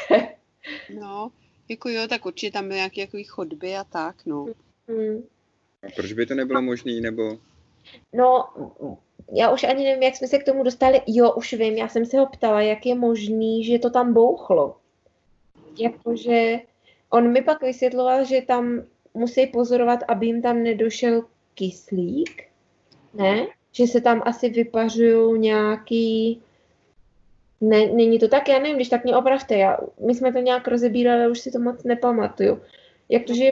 Jako 1.69 1.89
jo, 1.89 2.07
tak 2.07 2.25
určitě 2.25 2.51
tam 2.51 2.63
byly 2.63 2.75
nějaké 2.75 3.01
jako 3.01 3.17
chodby 3.27 3.75
a 3.75 3.83
tak, 3.83 4.25
no. 4.25 4.45
Hmm. 4.87 5.23
A 5.83 5.87
proč 5.95 6.13
by 6.13 6.25
to 6.25 6.35
nebylo 6.35 6.61
možné, 6.61 6.91
nebo 7.01 7.37
No, 8.13 8.45
já 9.31 9.51
už 9.51 9.63
ani 9.63 9.83
nevím, 9.83 10.03
jak 10.03 10.15
jsme 10.15 10.27
se 10.27 10.37
k 10.37 10.45
tomu 10.45 10.63
dostali. 10.63 11.01
Jo, 11.07 11.33
už 11.33 11.53
vím, 11.53 11.73
já 11.73 11.87
jsem 11.87 12.05
se 12.05 12.19
ho 12.19 12.25
ptala, 12.25 12.61
jak 12.61 12.85
je 12.85 12.95
možný, 12.95 13.63
že 13.63 13.79
to 13.79 13.89
tam 13.89 14.13
bouchlo. 14.13 14.75
Jakože 15.79 16.59
on 17.09 17.31
mi 17.31 17.41
pak 17.41 17.61
vysvětloval, 17.61 18.25
že 18.25 18.41
tam 18.41 18.83
musí 19.13 19.47
pozorovat, 19.47 19.99
aby 20.07 20.25
jim 20.25 20.41
tam 20.41 20.63
nedošel 20.63 21.25
kyslík, 21.55 22.43
ne? 23.13 23.47
Že 23.71 23.87
se 23.87 24.01
tam 24.01 24.21
asi 24.25 24.49
vypařují 24.49 25.39
nějaký... 25.39 26.41
Ne, 27.61 27.85
není 27.87 28.19
to 28.19 28.27
tak? 28.27 28.49
Já 28.49 28.59
nevím, 28.59 28.75
když 28.75 28.89
tak 28.89 29.03
mě 29.03 29.15
opravte. 29.15 29.57
Já, 29.57 29.77
my 30.07 30.15
jsme 30.15 30.33
to 30.33 30.39
nějak 30.39 30.67
rozebírali, 30.67 31.21
ale 31.21 31.31
už 31.31 31.39
si 31.39 31.51
to 31.51 31.59
moc 31.59 31.83
nepamatuju. 31.83 32.61
Jak 33.09 33.23
to, 33.23 33.33
že 33.33 33.51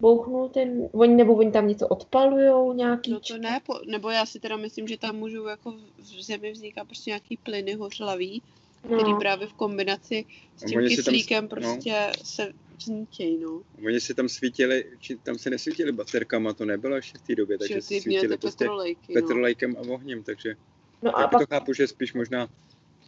bouchnul 0.00 0.48
ten... 0.48 0.88
Oni, 0.92 1.14
nebo 1.14 1.34
oni 1.34 1.52
tam 1.52 1.68
něco 1.68 1.88
odpalujou, 1.88 2.72
nějaký... 2.72 3.10
No 3.10 3.20
to 3.20 3.38
ne, 3.38 3.60
po, 3.66 3.74
nebo 3.86 4.10
já 4.10 4.26
si 4.26 4.40
teda 4.40 4.56
myslím, 4.56 4.88
že 4.88 4.98
tam 4.98 5.16
můžou 5.16 5.46
jako 5.46 5.72
v- 5.98 6.22
zemi 6.22 6.52
vzniká 6.52 6.84
prostě 6.84 7.10
nějaký 7.10 7.36
plyny 7.36 7.74
hořlavý, 7.74 8.42
který 8.86 9.12
no. 9.12 9.18
právě 9.18 9.46
v 9.46 9.52
kombinaci 9.52 10.24
s 10.56 10.64
tím 10.64 10.68
si 10.68 10.74
tam 10.74 10.88
kyslíkem 10.88 11.44
no. 11.44 11.48
prostě 11.48 12.12
se 12.22 12.52
vznítějí, 12.78 13.38
no. 13.38 13.62
oni 13.86 14.00
si 14.00 14.14
tam 14.14 14.28
svítili, 14.28 14.84
či 14.98 15.16
tam 15.16 15.38
se 15.38 15.50
nesvítili 15.50 15.92
baterkama, 15.92 16.52
to 16.52 16.64
nebylo 16.64 16.96
ještě 16.96 17.18
v 17.18 17.22
té 17.22 17.34
době, 17.34 17.58
takže 17.58 17.82
se 17.82 17.88
ty 17.88 18.00
svítili 18.00 18.38
prostě 18.38 18.64
petrolejky, 18.64 19.14
no. 19.14 19.20
petrolejkem 19.20 19.76
a 19.76 19.80
ohněm, 19.80 20.22
takže 20.22 20.54
no 21.02 21.18
a 21.18 21.20
já 21.20 21.28
pak 21.28 21.40
to 21.40 21.46
chápu, 21.46 21.72
že 21.72 21.86
spíš 21.86 22.14
možná 22.14 22.48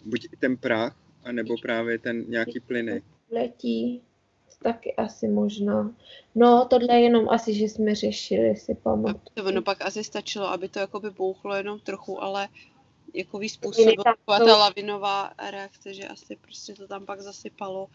buď 0.05 0.27
ten 0.41 0.57
prach, 0.57 0.97
anebo 1.25 1.55
právě 1.63 1.99
ten 1.99 2.25
nějaký 2.29 2.61
plyny. 2.61 3.03
letí 3.31 4.03
taky 4.63 4.95
asi 4.95 5.29
možná. 5.29 5.95
No, 6.35 6.67
tohle 6.71 6.95
je 6.95 7.01
jenom 7.01 7.29
asi, 7.29 7.55
že 7.55 7.65
jsme 7.65 7.95
řešili, 7.95 8.57
si 8.57 8.73
A 8.73 8.77
pamatuju. 8.83 9.21
to 9.35 9.45
ono 9.45 9.63
pak 9.63 9.83
asi 9.83 10.05
stačilo, 10.05 10.47
aby 10.49 10.69
to 10.69 10.79
jakoby 10.79 11.11
bouchlo 11.11 11.55
jenom 11.57 11.81
trochu, 11.81 12.23
ale 12.23 12.49
jakový 13.15 13.47
Jinak 13.47 13.55
způsob, 13.55 13.85
tam 14.05 14.15
taková 14.15 14.39
jsou- 14.39 14.45
ta 14.45 14.57
lavinová 14.57 15.33
reakce, 15.51 15.95
že 15.95 16.09
asi 16.09 16.37
prostě 16.37 16.75
to 16.75 16.89
tam 16.89 17.07
pak 17.07 17.21
zasypalo 17.21 17.89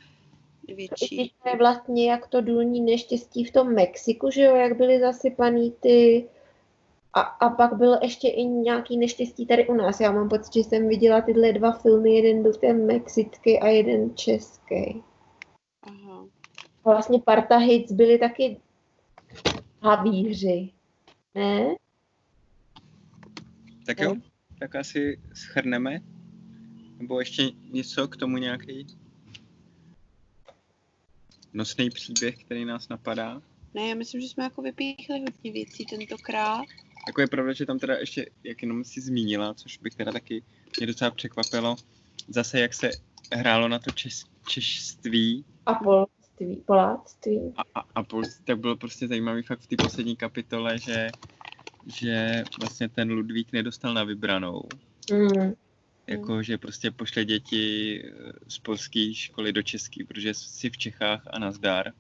větší. 0.68 1.34
to 1.44 1.50
je 1.50 1.58
vlastně 1.58 2.12
jak 2.12 2.28
to 2.28 2.42
důlní 2.42 2.82
neštěstí 2.82 3.44
v 3.44 3.52
tom 3.52 3.74
Mexiku, 3.74 4.30
že 4.32 4.42
jo, 4.44 4.56
jak 4.56 4.78
byly 4.78 5.00
zasypaný 5.00 5.72
ty 5.80 6.28
a, 7.14 7.22
a 7.22 7.50
pak 7.50 7.74
bylo 7.74 8.00
ještě 8.04 8.28
i 8.28 8.44
nějaký 8.44 8.98
neštěstí 8.98 9.46
tady 9.46 9.68
u 9.68 9.74
nás. 9.74 10.00
Já 10.00 10.12
mám 10.12 10.30
pocit, 10.30 10.54
že 10.54 10.60
jsem 10.60 10.88
viděla 10.88 11.22
tyhle 11.22 11.54
dva 11.54 11.72
filmy, 11.72 12.16
jeden 12.16 12.44
byl 12.44 12.54
ten 12.54 12.86
mexický 12.86 13.60
a 13.60 13.68
jeden 13.68 14.16
český. 14.16 15.04
Aha. 15.82 16.26
A 16.86 16.90
vlastně 16.90 17.20
parta 17.20 17.58
hits 17.58 17.92
byli 17.92 18.18
taky 18.18 18.58
havíři. 19.82 20.70
Ne? 21.36 21.76
Tak 23.86 24.00
jo, 24.00 24.16
tak 24.60 24.76
asi 24.76 25.22
schrneme. 25.34 26.00
Nebo 26.98 27.20
ještě 27.20 27.44
něco 27.72 28.08
k 28.08 28.18
tomu 28.18 28.38
nějaký 28.38 28.88
nosný 31.54 31.90
příběh, 31.90 32.44
který 32.44 32.66
nás 32.66 32.90
napadá. 32.90 33.42
Ne, 33.74 33.88
já 33.88 33.96
myslím, 33.96 34.22
že 34.22 34.28
jsme 34.28 34.44
jako 34.44 34.62
vypíchli 34.62 35.20
hodně 35.20 35.52
věcí 35.52 35.86
tentokrát. 35.86 36.66
Jako 37.08 37.22
je 37.22 37.28
pravda, 37.28 37.54
že 37.54 37.66
tam 37.66 37.80
teda 37.80 37.98
ještě, 37.98 38.30
jak 38.44 38.62
jenom 38.62 38.84
si 38.84 39.02
zmínila, 39.02 39.54
což 39.54 39.78
bych 39.78 39.96
teda 39.96 40.12
taky 40.12 40.44
mě 40.80 40.88
docela 40.88 41.12
překvapilo, 41.12 41.76
zase 42.28 42.60
jak 42.60 42.74
se 42.74 42.92
hrálo 43.34 43.68
na 43.68 43.80
to 43.80 43.92
čes, 43.92 44.24
češství 44.48 45.46
A 45.66 45.74
polství, 45.74 46.64
poláctví. 46.66 47.54
a, 47.58 47.80
a, 47.80 47.86
a 47.96 48.04
pol, 48.04 48.24
tak 48.44 48.60
bylo 48.60 48.76
prostě 48.76 49.08
zajímavý 49.08 49.44
fakt 49.44 49.60
v 49.60 49.68
té 49.68 49.76
poslední 49.76 50.16
kapitole, 50.16 50.78
že, 50.80 51.08
že 51.88 52.44
vlastně 52.60 52.90
ten 52.90 53.12
Ludvík 53.12 53.52
nedostal 53.52 53.94
na 53.94 54.04
vybranou. 54.04 54.62
Mm. 55.14 55.54
Jako, 56.08 56.44
že 56.44 56.58
prostě 56.58 56.92
pošle 56.92 57.26
děti 57.26 58.04
eh, 58.06 58.32
z 58.48 58.60
polské 58.60 59.14
školy 59.14 59.54
do 59.54 59.62
české, 59.64 60.06
protože 60.06 60.34
si 60.34 60.70
v 60.70 60.78
Čechách 60.78 61.24
a 61.30 61.40
nazdar. 61.40 61.94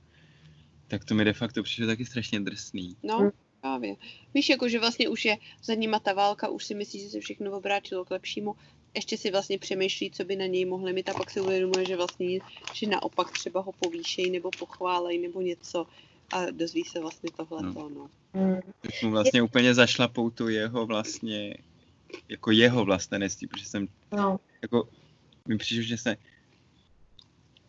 Tak 0.88 1.05
to 1.05 1.15
mi 1.15 1.25
de 1.25 1.33
facto 1.33 1.63
přišlo 1.63 1.88
taky 1.88 2.05
strašně 2.05 2.39
drsný. 2.39 2.97
No, 3.03 3.19
Mm. 3.19 3.29
Právě. 3.62 3.95
Víš, 4.34 4.50
jako, 4.50 4.69
že 4.69 4.80
vlastně 4.80 5.10
už 5.10 5.26
je 5.26 5.38
za 5.63 5.74
nima 5.74 6.00
ta 6.00 6.13
válka, 6.13 6.50
už 6.50 6.65
si 6.65 6.76
myslí, 6.76 7.00
že 7.00 7.10
se 7.10 7.19
všechno 7.19 7.52
obrátilo 7.52 8.06
k 8.06 8.12
lepšímu. 8.12 8.56
Ještě 8.95 9.17
si 9.17 9.32
vlastně 9.32 9.58
přemýšlí, 9.58 10.12
co 10.12 10.24
by 10.24 10.36
na 10.36 10.45
něj 10.45 10.65
mohli 10.65 10.93
mít 10.93 11.10
a 11.10 11.13
pak 11.13 11.32
si 11.32 11.41
uvědomuje, 11.41 11.86
že 11.86 11.95
vlastně, 11.95 12.39
že 12.74 12.88
naopak 12.88 13.32
třeba 13.32 13.62
ho 13.62 13.72
povýšejí 13.72 14.32
nebo 14.32 14.50
pochválej 14.60 15.17
nebo 15.19 15.41
něco 15.41 15.88
a 16.32 16.52
dozví 16.52 16.84
se 16.84 17.00
vlastně 17.00 17.30
tohleto, 17.38 17.89
no. 17.89 18.10
Mm. 18.34 18.60
Tak 18.82 18.91
mu 19.04 19.10
vlastně 19.10 19.41
úplně 19.41 19.74
zašlapou 19.74 20.30
tu 20.30 20.50
jeho 20.50 20.86
vlastně, 20.86 21.58
jako 22.30 22.52
jeho 22.52 22.86
vlastenectví, 22.86 23.48
protože 23.48 23.65
jsem 23.65 23.88
No. 24.12 24.39
jako, 24.62 24.89
mi 25.48 25.58
přišlo, 25.58 25.84
že 25.84 25.98
se, 25.98 26.17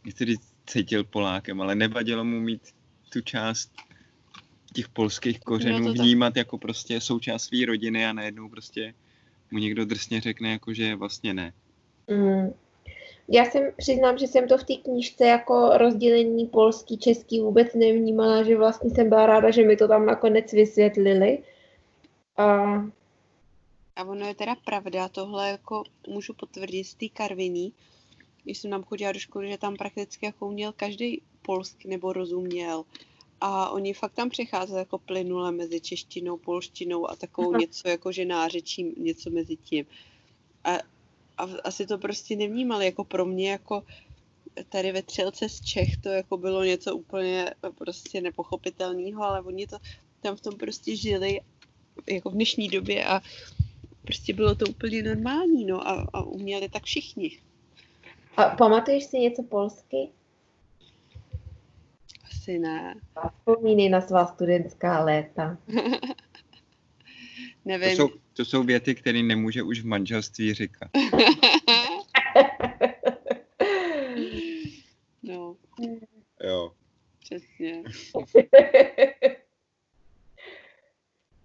nechci 0.05 0.37
cítil 0.67 1.05
Polákem, 1.05 1.61
ale 1.61 1.75
nevadilo 1.75 2.25
mu 2.25 2.41
mít 2.41 2.63
tu 3.13 3.21
část 3.21 3.73
těch 4.75 4.89
polských 4.89 5.41
kořenů 5.41 5.79
No 5.79 5.93
vnímat 5.93 6.37
jako 6.37 6.59
prostě 6.59 7.01
součást 7.01 7.43
své 7.43 7.67
rodiny 7.67 8.07
a 8.07 8.13
najednou 8.13 8.49
prostě 8.49 8.95
mu 9.51 9.59
někdo 9.59 9.85
drsně 9.85 10.21
řekne, 10.21 10.51
jako 10.51 10.75
že 10.75 10.97
vlastně 10.97 11.35
ne. 11.35 11.53
Mm. 12.11 12.53
Já 13.33 13.45
jsem 13.45 13.63
přiznám, 13.77 14.19
že 14.19 14.27
jsem 14.27 14.49
to 14.49 14.59
v 14.59 14.65
té 14.65 14.75
knížce 14.75 15.27
jako 15.27 15.71
rozdělení 15.79 16.47
polský, 16.47 16.99
český 16.99 17.41
vůbec 17.41 17.75
nevnímala, 17.75 18.43
že 18.43 18.57
vlastně 18.57 18.91
jsem 18.91 19.09
byla 19.09 19.27
ráda, 19.27 19.51
že 19.51 19.67
mi 19.67 19.77
to 19.77 19.89
tam 19.89 20.07
nakonec 20.07 20.53
vysvětlili. 20.53 21.39
A 22.37 22.75
A 23.97 24.05
ono 24.05 24.27
je 24.27 24.35
teda 24.35 24.55
pravda, 24.65 25.09
tohle 25.09 25.49
jako 25.51 25.85
můžu 26.09 26.35
potvrdit 26.35 26.85
z 26.85 26.95
té 26.95 27.09
Karviní, 27.09 27.73
když 28.45 28.59
jsem 28.59 28.71
tam 28.71 28.83
chodila 28.83 29.13
do 29.13 29.19
školy, 29.19 29.51
že 29.51 29.59
tam 29.59 29.77
prakticky 29.77 30.27
jako 30.27 30.47
uměl 30.47 30.73
každý 30.73 31.23
polsky 31.43 31.89
nebo 31.89 32.13
rozuměl. 32.13 32.85
A 33.41 33.71
oni 33.71 33.95
fakt 33.95 34.13
tam 34.13 34.31
přecházeli 34.31 34.79
jako 34.79 34.99
plynule 34.99 35.53
mezi 35.53 35.81
češtinou, 35.81 36.37
polštinou 36.37 37.11
a 37.11 37.17
takovou 37.17 37.57
něco 37.57 37.89
jako 37.89 38.13
že 38.13 38.25
nářečím, 38.25 38.95
něco 38.99 39.31
mezi 39.31 39.57
tím. 39.57 39.87
A, 40.65 40.75
a 41.39 41.49
asi 41.65 41.87
to 41.87 41.99
prostě 41.99 42.37
nevnímali, 42.37 42.85
jako 42.85 43.05
pro 43.05 43.27
mě 43.27 43.51
jako 43.51 43.83
tady 44.69 44.93
ve 44.93 45.03
Třelce 45.03 45.49
z 45.49 45.61
Čech 45.61 45.97
to 45.97 46.09
jako 46.09 46.37
bylo 46.37 46.65
něco 46.65 46.97
úplně 46.97 47.55
prostě 47.75 48.21
nepochopitelného, 48.21 49.23
ale 49.23 49.43
oni 49.43 49.67
to 49.67 49.77
tam 50.21 50.37
v 50.37 50.41
tom 50.41 50.55
prostě 50.55 50.97
žili 50.97 51.41
jako 52.07 52.31
v 52.31 52.35
dnešní 52.35 52.69
době 52.69 53.05
a 53.05 53.21
prostě 54.03 54.33
bylo 54.33 54.55
to 54.55 54.67
úplně 54.67 55.03
normální, 55.03 55.65
no 55.65 55.89
a, 55.89 56.09
a 56.13 56.23
uměli 56.23 56.69
tak 56.69 56.85
všichni. 56.85 57.39
A 58.37 58.45
pamatuješ 58.45 59.05
si 59.05 59.19
něco 59.19 59.43
polsky? 59.43 60.09
Asi 62.31 62.59
ne. 62.59 62.95
Vzpomínej 63.39 63.89
na 63.89 64.01
svá 64.01 64.27
studentská 64.27 65.05
léta. 65.05 65.59
Nevím. 67.65 67.91
To 67.91 67.97
jsou, 67.97 68.09
to 68.33 68.45
jsou 68.45 68.63
věty, 68.63 68.95
které 68.95 69.23
nemůže 69.23 69.63
už 69.63 69.81
v 69.81 69.87
manželství 69.87 70.55
říkat. 70.55 70.91
no, 75.23 75.57
Jo. 76.45 76.73
přesně. 77.21 77.83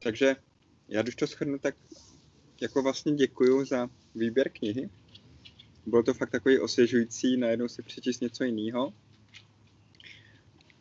Takže 0.03 0.35
já 0.87 1.01
když 1.01 1.15
to 1.15 1.25
shrnu, 1.25 1.59
tak 1.59 1.75
jako 2.61 2.81
vlastně 2.81 3.13
děkuju 3.13 3.65
za 3.65 3.89
výběr 4.15 4.49
knihy. 4.49 4.89
Bylo 5.85 6.03
to 6.03 6.13
fakt 6.13 6.29
takový 6.29 6.59
osvěžující, 6.59 7.37
najednou 7.37 7.67
si 7.67 7.83
přečíst 7.83 8.21
něco 8.21 8.43
jiného. 8.43 8.93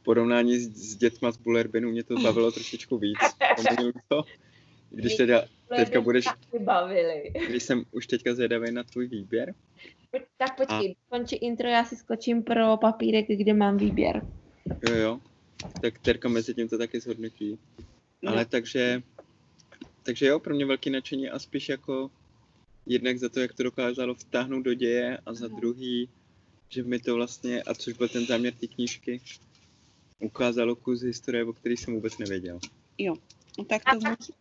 Porovnání 0.04 0.58
s, 0.58 0.68
s 0.68 0.96
dětma 0.96 1.32
z 1.32 1.36
Bullerbinu 1.36 1.90
mě 1.90 2.04
to 2.04 2.14
bavilo 2.14 2.52
trošičku 2.52 2.98
víc. 2.98 3.18
To. 4.08 4.22
Když 4.90 5.16
teda 5.16 5.44
teďka 5.76 6.00
budeš, 6.00 6.24
Vybavili. 6.52 7.32
když 7.48 7.62
jsem 7.62 7.84
už 7.92 8.06
teďka 8.06 8.34
zvědavý 8.34 8.72
na 8.72 8.82
tvůj 8.82 9.06
výběr, 9.06 9.54
Tak 10.36 10.56
počkej, 10.56 10.96
končí 11.08 11.36
intro, 11.36 11.68
já 11.68 11.84
si 11.84 11.96
skočím 11.96 12.42
pro 12.42 12.76
papírek, 12.76 13.26
kde 13.28 13.54
mám 13.54 13.76
výběr. 13.76 14.22
jo 14.88 14.94
jo, 14.94 15.20
tak 15.80 15.98
Terka 15.98 16.28
mezi 16.28 16.54
tím 16.54 16.68
to 16.68 16.78
taky 16.78 17.00
zhodnotí. 17.00 17.58
No. 18.22 18.32
Ale 18.32 18.44
takže, 18.44 19.02
takže 20.02 20.26
jo, 20.26 20.38
pro 20.40 20.54
mě 20.54 20.66
velký 20.66 20.90
nadšení 20.90 21.30
a 21.30 21.38
spíš 21.38 21.68
jako 21.68 22.10
jednak 22.86 23.18
za 23.18 23.28
to, 23.28 23.40
jak 23.40 23.52
to 23.52 23.62
dokázalo 23.62 24.14
vtáhnout 24.14 24.64
do 24.64 24.74
děje 24.74 25.18
a 25.26 25.34
za 25.34 25.48
druhý, 25.48 26.08
že 26.68 26.82
mi 26.82 26.98
to 26.98 27.14
vlastně, 27.14 27.62
a 27.62 27.74
což 27.74 27.94
byl 27.94 28.08
ten 28.08 28.26
záměr 28.26 28.54
té 28.54 28.66
knížky, 28.66 29.20
ukázalo 30.20 30.76
kus 30.76 31.00
historie, 31.00 31.44
o 31.44 31.52
který 31.52 31.76
jsem 31.76 31.94
vůbec 31.94 32.18
nevěděl. 32.18 32.58
No, 33.58 33.64
tak 33.64 33.82
to 33.84 33.96
můžu, 33.96 34.32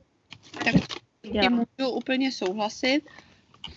tak 0.63 0.75
tím 1.21 1.51
můžu 1.51 1.91
úplně 1.91 2.31
souhlasit. 2.31 3.01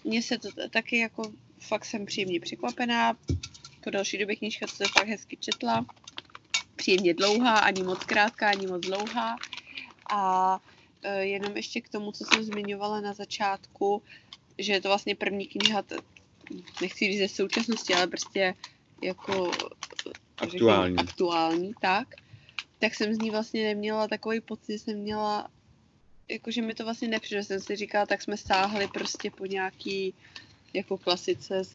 Mně 0.04 0.22
se 0.22 0.38
to 0.38 0.48
taky 0.70 0.98
jako, 0.98 1.22
fakt 1.58 1.84
jsem 1.84 2.06
příjemně 2.06 2.40
překvapená. 2.40 3.16
Po 3.84 3.90
další 3.90 4.18
době 4.18 4.36
knížka 4.36 4.66
se 4.66 4.84
fakt 4.92 5.08
hezky 5.08 5.36
četla. 5.36 5.86
Příjemně 6.76 7.14
dlouhá, 7.14 7.58
ani 7.58 7.82
moc 7.82 8.04
krátká, 8.04 8.48
ani 8.48 8.66
moc 8.66 8.82
dlouhá. 8.82 9.36
A 10.10 10.60
e, 11.02 11.24
jenom 11.24 11.56
ještě 11.56 11.80
k 11.80 11.88
tomu, 11.88 12.12
co 12.12 12.24
jsem 12.24 12.44
zmiňovala 12.44 13.00
na 13.00 13.12
začátku, 13.12 14.02
že 14.58 14.72
je 14.72 14.80
to 14.80 14.88
vlastně 14.88 15.14
první 15.14 15.46
kniha, 15.46 15.82
t- 15.82 15.96
nechci 16.80 17.06
říct 17.06 17.18
ze 17.18 17.28
současnosti, 17.28 17.94
ale 17.94 18.06
prostě 18.06 18.54
jako 19.02 19.50
Aktuální. 20.38 20.94
řekněme, 20.96 21.08
aktuální, 21.10 21.74
tak, 21.80 22.08
tak 22.78 22.94
jsem 22.94 23.14
z 23.14 23.18
ní 23.18 23.30
vlastně 23.30 23.64
neměla 23.64 24.08
takový 24.08 24.40
pocit, 24.40 24.72
že 24.72 24.78
jsem 24.78 24.98
měla, 24.98 25.48
jakože 26.28 26.62
mi 26.62 26.74
to 26.74 26.84
vlastně 26.84 27.08
nepřišlo, 27.08 27.42
jsem 27.42 27.60
si 27.60 27.76
říkala, 27.76 28.06
tak 28.06 28.22
jsme 28.22 28.36
sáhli 28.36 28.88
prostě 28.88 29.30
po 29.30 29.46
nějaký 29.46 30.14
jako 30.74 30.98
klasice 30.98 31.64
z 31.64 31.74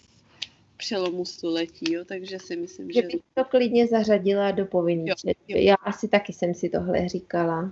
přelomu 0.77 1.25
století, 1.25 1.93
jo, 1.93 2.05
takže 2.05 2.39
si 2.39 2.55
myslím, 2.55 2.91
Že 2.91 3.01
že 3.01 3.07
bych 3.07 3.21
to 3.33 3.45
klidně 3.45 3.87
zařadila 3.87 4.51
do 4.51 4.65
povinný 4.65 5.07
Jo, 5.07 5.15
četby. 5.15 5.53
jo. 5.53 5.57
Já 5.57 5.75
asi 5.75 6.07
taky 6.07 6.33
jsem 6.33 6.53
si 6.53 6.69
tohle 6.69 7.09
říkala. 7.09 7.71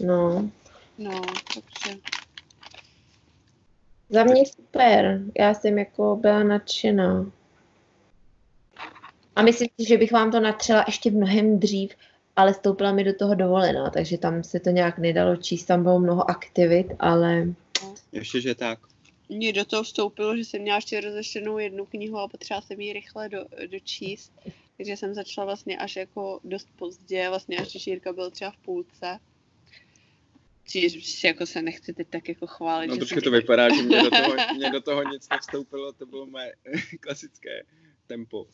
No, 0.00 0.50
no, 0.98 1.20
takže 1.54 2.00
za 4.08 4.24
mě 4.24 4.46
super. 4.46 5.22
Já 5.38 5.54
jsem 5.54 5.78
jako 5.78 6.16
byla 6.16 6.42
nadšená. 6.42 7.32
A 9.40 9.42
myslím 9.42 9.68
si, 9.80 9.88
že 9.88 9.98
bych 9.98 10.12
vám 10.12 10.30
to 10.32 10.40
natřela 10.40 10.84
ještě 10.86 11.10
mnohem 11.10 11.58
dřív, 11.58 11.94
ale 12.36 12.54
stoupila 12.54 12.92
mi 12.92 13.04
do 13.04 13.14
toho 13.14 13.34
dovolená, 13.34 13.90
takže 13.90 14.18
tam 14.18 14.44
se 14.44 14.60
to 14.60 14.70
nějak 14.70 14.98
nedalo 14.98 15.36
číst, 15.36 15.64
tam 15.64 15.82
bylo 15.82 16.00
mnoho 16.00 16.30
aktivit, 16.30 16.86
ale 16.98 17.54
Ještě, 18.12 18.40
že 18.40 18.54
tak. 18.54 18.78
mě 19.28 19.52
do 19.52 19.64
toho 19.64 19.82
vstoupilo, 19.82 20.36
že 20.36 20.44
jsem 20.44 20.62
měla 20.62 20.76
ještě 20.76 21.00
rozeštěnou 21.00 21.58
jednu 21.58 21.86
knihu 21.86 22.18
a 22.18 22.28
potřeba 22.28 22.60
jsem 22.60 22.80
ji 22.80 22.92
rychle 22.92 23.28
do, 23.28 23.44
dočíst, 23.70 24.32
takže 24.76 24.96
jsem 24.96 25.14
začala 25.14 25.44
vlastně 25.44 25.78
až 25.78 25.96
jako 25.96 26.40
dost 26.44 26.68
pozdě, 26.76 27.28
vlastně 27.28 27.58
až 27.58 27.70
když 27.70 27.86
Jirka 27.86 28.12
byl 28.12 28.30
třeba 28.30 28.50
v 28.50 28.56
půlce. 28.56 29.18
Čiže 30.68 31.28
jako 31.28 31.46
se 31.46 31.62
nechci 31.62 31.94
teď 31.94 32.08
tak 32.10 32.28
jako 32.28 32.46
chválit, 32.46 32.86
No 32.86 32.94
že 32.94 32.98
trošku 32.98 33.14
jsem 33.14 33.22
to 33.22 33.30
vypadá, 33.30 33.74
že 33.76 33.82
mě 33.82 34.02
do 34.02 34.10
toho, 34.24 34.34
mě 34.56 34.70
do 34.70 34.80
toho 34.80 35.02
nic 35.12 35.28
nevstoupilo, 35.28 35.92
to 35.92 36.06
bylo 36.06 36.26
moje 36.26 36.54
klasické 37.00 37.62
tempo. 38.06 38.46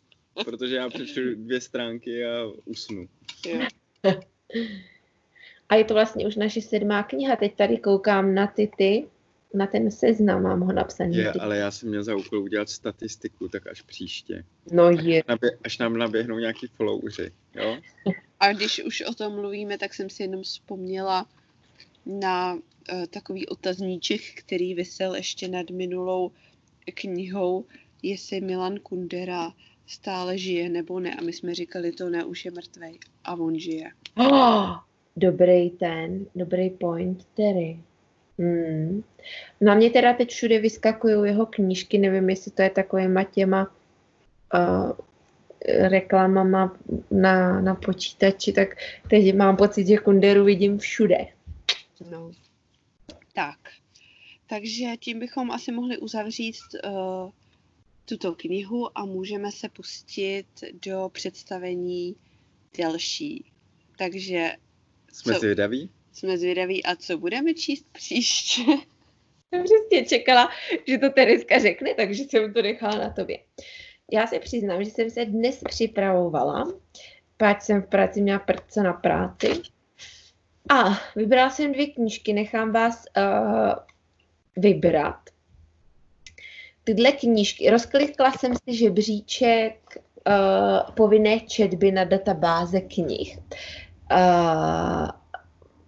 Protože 0.45 0.77
já 0.77 0.89
přečtu 0.89 1.21
dvě 1.35 1.61
stránky 1.61 2.27
a 2.27 2.53
usnu. 2.65 3.09
jo. 3.47 3.61
a 5.69 5.75
je 5.75 5.85
to 5.85 5.95
vlastně 5.95 6.27
už 6.27 6.37
naše 6.37 6.63
sedmá 6.63 7.03
kniha. 7.03 7.37
Teď 7.37 7.57
tady 7.57 7.79
koukám 7.79 8.35
na 8.35 8.47
ty 8.47 8.71
ty, 8.79 9.07
na 9.55 9.67
ten 9.67 9.91
seznam, 9.91 10.43
mám 10.43 10.61
ho 10.61 10.73
napsaný. 10.73 11.17
Je, 11.17 11.33
ale 11.33 11.57
já 11.57 11.71
jsem 11.71 11.89
měl 11.89 12.05
za 12.05 12.17
úkol 12.17 12.39
udělat 12.39 12.69
statistiku, 12.69 13.49
tak 13.49 13.67
až 13.67 13.83
příště. 13.83 14.45
No 14.73 14.91
je. 14.91 15.23
Nabě, 15.29 15.59
až 15.65 15.79
nám 15.79 15.97
naběhnou 15.97 16.39
nějaký 16.39 16.67
followři, 16.67 17.33
jo? 17.55 17.79
A 18.41 18.53
když 18.53 18.85
už 18.85 19.01
o 19.01 19.15
tom 19.15 19.35
mluvíme, 19.35 19.79
tak 19.79 19.95
jsem 19.95 20.11
si 20.11 20.23
jenom 20.23 20.43
vzpomněla 20.43 21.27
na 22.07 22.55
uh, 22.55 22.61
takový 23.11 23.47
otazníček, 23.47 24.21
který 24.35 24.75
vysel 24.75 25.15
ještě 25.15 25.49
nad 25.49 25.71
minulou 25.71 26.33
knihou, 26.95 27.65
jestli 28.03 28.41
Milan 28.41 28.79
Kundera 28.79 29.53
stále 29.87 30.39
žije 30.39 30.69
nebo 30.69 31.01
ne. 31.01 31.15
A 31.15 31.23
my 31.23 31.33
jsme 31.33 31.55
říkali, 31.55 31.93
to 31.93 32.11
ne, 32.11 32.25
už 32.25 32.45
je 32.45 32.51
mrtvej. 32.51 32.99
A 33.25 33.35
on 33.35 33.59
žije. 33.59 33.91
Oh, 34.17 34.77
dobrý 35.17 35.71
ten, 35.71 36.27
dobrý 36.35 36.71
point, 36.71 37.25
Terry. 37.25 37.81
Hmm. 38.39 39.03
Na 39.61 39.75
mě 39.75 39.91
teda 39.91 40.13
teď 40.13 40.31
všude 40.31 40.59
vyskakují 40.61 41.29
jeho 41.29 41.47
knížky, 41.47 41.99
nevím, 41.99 42.31
jestli 42.31 42.51
to 42.51 42.63
je 42.63 42.71
takovýma 42.71 43.25
těma 43.25 43.75
uh, 44.55 44.93
reklamama 45.69 46.77
na, 47.11 47.61
na 47.61 47.75
počítači, 47.75 48.53
tak 48.53 48.69
teď 49.11 49.35
mám 49.35 49.57
pocit, 49.57 49.87
že 49.87 49.97
Kunderu 49.97 50.45
vidím 50.45 50.79
všude. 50.79 51.27
No. 52.11 52.31
Tak. 53.35 53.59
Takže 54.49 54.85
tím 55.01 55.19
bychom 55.19 55.51
asi 55.51 55.73
mohli 55.73 55.99
uzavřít 55.99 56.57
uh, 56.85 57.31
tuto 58.07 58.35
knihu 58.35 58.99
a 58.99 59.05
můžeme 59.05 59.53
se 59.53 59.69
pustit 59.69 60.47
do 60.87 61.11
představení 61.13 62.17
delší. 62.79 63.53
Takže 63.99 64.53
Jsme 65.13 65.35
co, 65.35 65.41
zvědaví? 65.41 65.91
jsme 66.13 66.39
zvědaví, 66.39 66.85
a 66.85 66.97
co 66.97 67.19
budeme 67.19 67.55
číst 67.55 67.87
příště? 67.93 68.63
Jsem 69.55 69.65
přesně 69.65 70.05
čekala, 70.07 70.51
že 70.87 70.99
to 70.99 71.11
Tereska 71.11 71.59
řekne, 71.59 71.95
takže 71.95 72.25
jsem 72.25 72.53
to 72.53 72.63
nechala 72.63 72.99
na 72.99 73.11
tobě. 73.11 73.39
Já 74.13 74.27
se 74.27 74.39
přiznám, 74.39 74.85
že 74.85 74.91
jsem 74.91 75.11
se 75.11 75.25
dnes 75.25 75.63
připravovala, 75.69 76.73
páč 77.37 77.63
jsem 77.63 77.83
v 77.83 77.87
práci 77.87 78.23
měla 78.23 78.39
prce 78.39 78.83
na 78.83 78.93
práci. 78.93 79.49
A 80.71 81.01
vybrala 81.17 81.51
jsem 81.51 81.73
dvě 81.73 81.87
knížky, 81.87 82.33
nechám 82.33 82.73
vás 82.73 83.05
uh, 83.17 83.73
vybrat. 84.57 85.21
Tyhle 86.87 87.13
knížky, 87.13 87.71
rozklikla 87.71 88.33
jsem 88.33 88.55
si 88.55 88.77
žebříček 88.77 89.99
uh, 90.27 90.95
povinné 90.95 91.41
četby 91.41 91.93
na 91.93 92.05
databáze 92.05 92.81
knih. 92.81 93.39
Uh, 94.13 95.09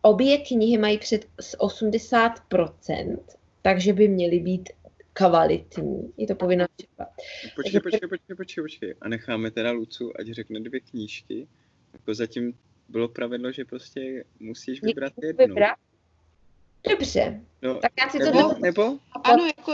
obě 0.03 0.39
knihy 0.39 0.79
mají 0.79 0.99
před 0.99 1.27
80%, 1.59 3.19
takže 3.63 3.93
by 3.93 4.09
měly 4.09 4.39
být 4.39 4.69
kvalitní. 5.13 6.13
Je 6.17 6.27
to 6.27 6.35
povinná 6.35 6.67
četba. 6.81 7.07
Počkej, 7.57 7.81
počkej, 7.81 8.09
počkej, 8.09 8.37
počkej, 8.37 8.63
počkej. 8.65 8.95
A 9.01 9.09
necháme 9.09 9.51
teda 9.51 9.71
Lucu, 9.71 10.13
ať 10.21 10.27
řekne 10.27 10.61
dvě 10.61 10.81
knížky. 10.81 11.47
Jako 11.93 12.15
zatím 12.15 12.55
bylo 12.89 13.09
pravidlo, 13.09 13.53
že 13.53 13.65
prostě 13.65 14.25
musíš 14.41 14.83
vybrat 14.83 15.13
jednu. 15.23 15.47
Vybrat? 15.47 15.77
Dobře, 16.91 17.41
No, 17.63 17.75
tak 17.75 17.93
já 18.03 18.09
si 18.09 18.19
to 18.19 18.25
nebo, 18.25 18.39
dám. 18.39 18.61
nebo? 18.61 18.99
Ano, 19.25 19.45
jako 19.47 19.73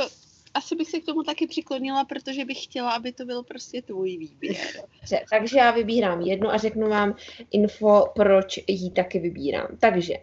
asi 0.55 0.77
bych 0.77 0.90
se 0.90 1.01
k 1.01 1.05
tomu 1.05 1.23
taky 1.23 1.47
přiklonila, 1.47 2.05
protože 2.05 2.45
bych 2.45 2.64
chtěla, 2.64 2.93
aby 2.93 3.12
to 3.12 3.25
byl 3.25 3.43
prostě 3.43 3.83
tvůj 3.83 4.17
výběr. 4.17 4.57
Dobře, 5.01 5.25
takže 5.31 5.59
já 5.59 5.71
vybírám 5.71 6.21
jednu 6.21 6.49
a 6.49 6.57
řeknu 6.57 6.88
vám 6.88 7.17
info, 7.51 8.05
proč 8.14 8.59
ji 8.69 8.90
taky 8.90 9.19
vybírám. 9.19 9.69
Takže 9.81 10.14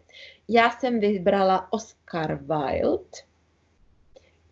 já 0.48 0.72
jsem 0.72 1.00
vybrala 1.00 1.74
Oscar 1.74 2.44
Wilde, 2.44 3.18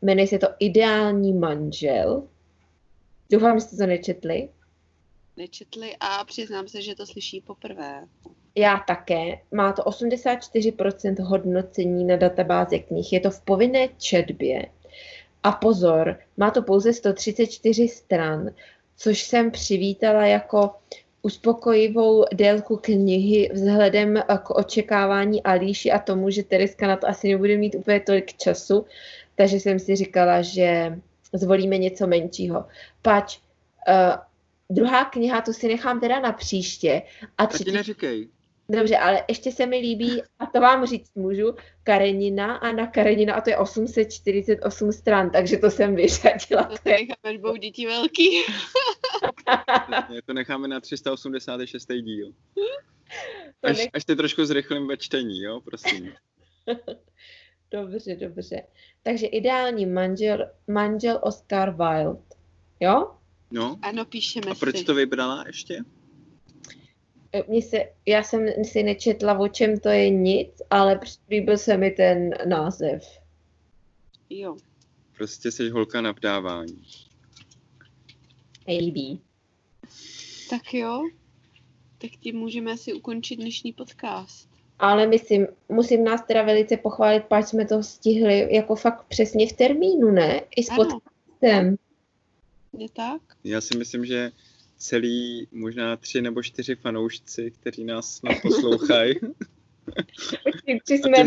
jmenuje 0.02 0.28
se 0.28 0.40
to 0.40 0.48
Ideální 0.60 1.34
manžel. 1.34 2.28
Doufám, 3.32 3.60
že 3.60 3.66
jste 3.66 3.78
to 3.78 3.86
nečetli. 3.86 4.50
Nečetli 5.38 5.96
a 6.00 6.26
přiznám 6.26 6.68
se, 6.68 6.82
že 6.82 6.96
to 6.96 7.06
slyší 7.06 7.42
poprvé. 7.42 8.08
Já 8.56 8.84
také. 8.88 9.40
Má 9.52 9.74
to 9.74 9.82
84% 9.82 11.24
hodnocení 11.24 12.06
na 12.06 12.16
databáze 12.16 12.80
knih. 12.80 13.14
Je 13.14 13.20
to 13.20 13.32
v 13.32 13.42
povinné 13.42 13.88
četbě. 13.88 14.66
A 15.44 15.52
pozor, 15.52 16.20
má 16.38 16.52
to 16.52 16.62
pouze 16.62 16.94
134 16.94 17.88
stran, 17.88 18.50
což 18.98 19.24
jsem 19.24 19.52
přivítala 19.52 20.26
jako 20.26 20.72
uspokojivou 21.22 22.26
délku 22.34 22.78
knihy 22.78 23.50
vzhledem 23.54 24.24
k 24.44 24.50
očekávání 24.50 25.44
Alíši 25.44 25.92
a 25.92 26.00
tomu, 26.00 26.30
že 26.30 26.44
Tereska 26.44 26.88
na 26.88 26.96
to 26.96 27.08
asi 27.08 27.28
nebude 27.28 27.58
mít 27.58 27.76
úplně 27.76 28.00
tolik 28.00 28.34
času, 28.34 28.86
takže 29.36 29.60
jsem 29.60 29.80
si 29.80 29.96
říkala, 29.96 30.42
že 30.42 31.00
zvolíme 31.34 31.78
něco 31.78 32.08
menšího. 32.08 32.66
Pač, 33.02 33.40
uh, 33.88 34.16
druhá 34.70 35.06
kniha, 35.06 35.42
tu 35.42 35.54
si 35.54 35.68
nechám 35.68 36.00
teda 36.00 36.20
na 36.20 36.32
příště. 36.32 37.02
A 37.38 37.46
třetí... 37.46 37.64
Taky 37.64 37.78
neříkej. 37.78 38.28
Dobře, 38.70 38.98
ale 38.98 39.24
ještě 39.28 39.52
se 39.52 39.66
mi 39.66 39.78
líbí, 39.78 40.22
a 40.40 40.46
to 40.46 40.60
vám 40.60 40.86
říct 40.86 41.16
můžu, 41.16 41.56
Karenina 41.84 42.56
a 42.56 42.72
na 42.72 42.88
Karenina, 42.88 43.34
a 43.34 43.42
to 43.42 43.50
je 43.50 43.58
848 43.58 44.92
stran, 44.92 45.30
takže 45.30 45.58
to 45.58 45.72
jsem 45.72 45.96
vyřadila. 45.96 46.64
To, 46.64 46.76
to 46.84 46.90
necháme 46.90 47.38
dvou 47.38 47.56
dětí 47.56 47.86
velký. 47.86 48.30
to 50.26 50.34
necháme 50.34 50.68
na 50.68 50.80
386. 50.80 51.88
díl. 52.02 52.34
Až, 53.64 53.78
nech... 53.78 53.90
až 53.94 54.06
ty 54.06 54.16
trošku 54.16 54.46
zrychlím 54.46 54.88
ve 54.88 54.98
čtení, 54.98 55.42
jo, 55.42 55.62
prosím. 55.62 56.14
dobře, 57.72 58.16
dobře. 58.16 58.64
Takže 59.04 59.28
ideální 59.28 59.86
manžel, 59.86 60.52
manžel 60.68 61.20
Oscar 61.24 61.76
Wilde, 61.76 62.22
jo? 62.80 63.12
No. 63.52 63.80
Ano, 63.82 64.06
píšeme 64.06 64.52
A 64.52 64.56
proč 64.56 64.78
si. 64.78 64.84
to 64.84 64.96
vybrala 64.96 65.44
ještě? 65.48 65.80
Mně 67.48 67.62
se, 67.62 67.78
já 68.06 68.24
jsem 68.24 68.48
si 68.64 68.84
nečetla, 68.84 69.40
o 69.40 69.48
čem 69.48 69.80
to 69.80 69.90
je 69.90 70.10
nic, 70.10 70.62
ale 70.70 71.00
líbil 71.30 71.58
se 71.58 71.78
mi 71.78 71.92
ten 71.92 72.30
název. 72.46 73.20
Jo. 74.30 74.56
Prostě 75.18 75.52
jsi 75.52 75.70
holka 75.70 76.02
na 76.02 76.12
vdávání. 76.12 76.84
Líbí. 78.68 79.22
Tak 80.50 80.74
jo, 80.74 81.02
tak 81.98 82.12
tím 82.20 82.38
můžeme 82.38 82.78
si 82.78 82.94
ukončit 82.94 83.36
dnešní 83.36 83.74
podcast. 83.74 84.50
Ale 84.80 85.08
myslím, 85.08 85.48
musím 85.70 86.04
nás 86.04 86.22
teda 86.28 86.44
velice 86.44 86.78
pochválit, 86.78 87.24
pač 87.24 87.46
jsme 87.46 87.66
to 87.66 87.84
stihli 87.84 88.56
jako 88.56 88.76
fakt 88.76 89.06
přesně 89.08 89.48
v 89.48 89.54
termínu, 89.54 90.12
ne? 90.12 90.42
I 90.56 90.64
s 90.64 90.70
podcastem. 90.76 91.76
Je 92.78 92.90
tak? 92.90 93.22
Já 93.44 93.62
si 93.62 93.78
myslím, 93.78 94.06
že 94.06 94.32
celý 94.80 95.48
možná 95.52 95.98
tři 95.98 96.22
nebo 96.22 96.44
čtyři 96.44 96.76
fanoušci, 96.76 97.52
kteří 97.52 97.84
nás 97.84 98.16
snad 98.16 98.36
poslouchají. 98.42 99.16
jsme 100.88 101.24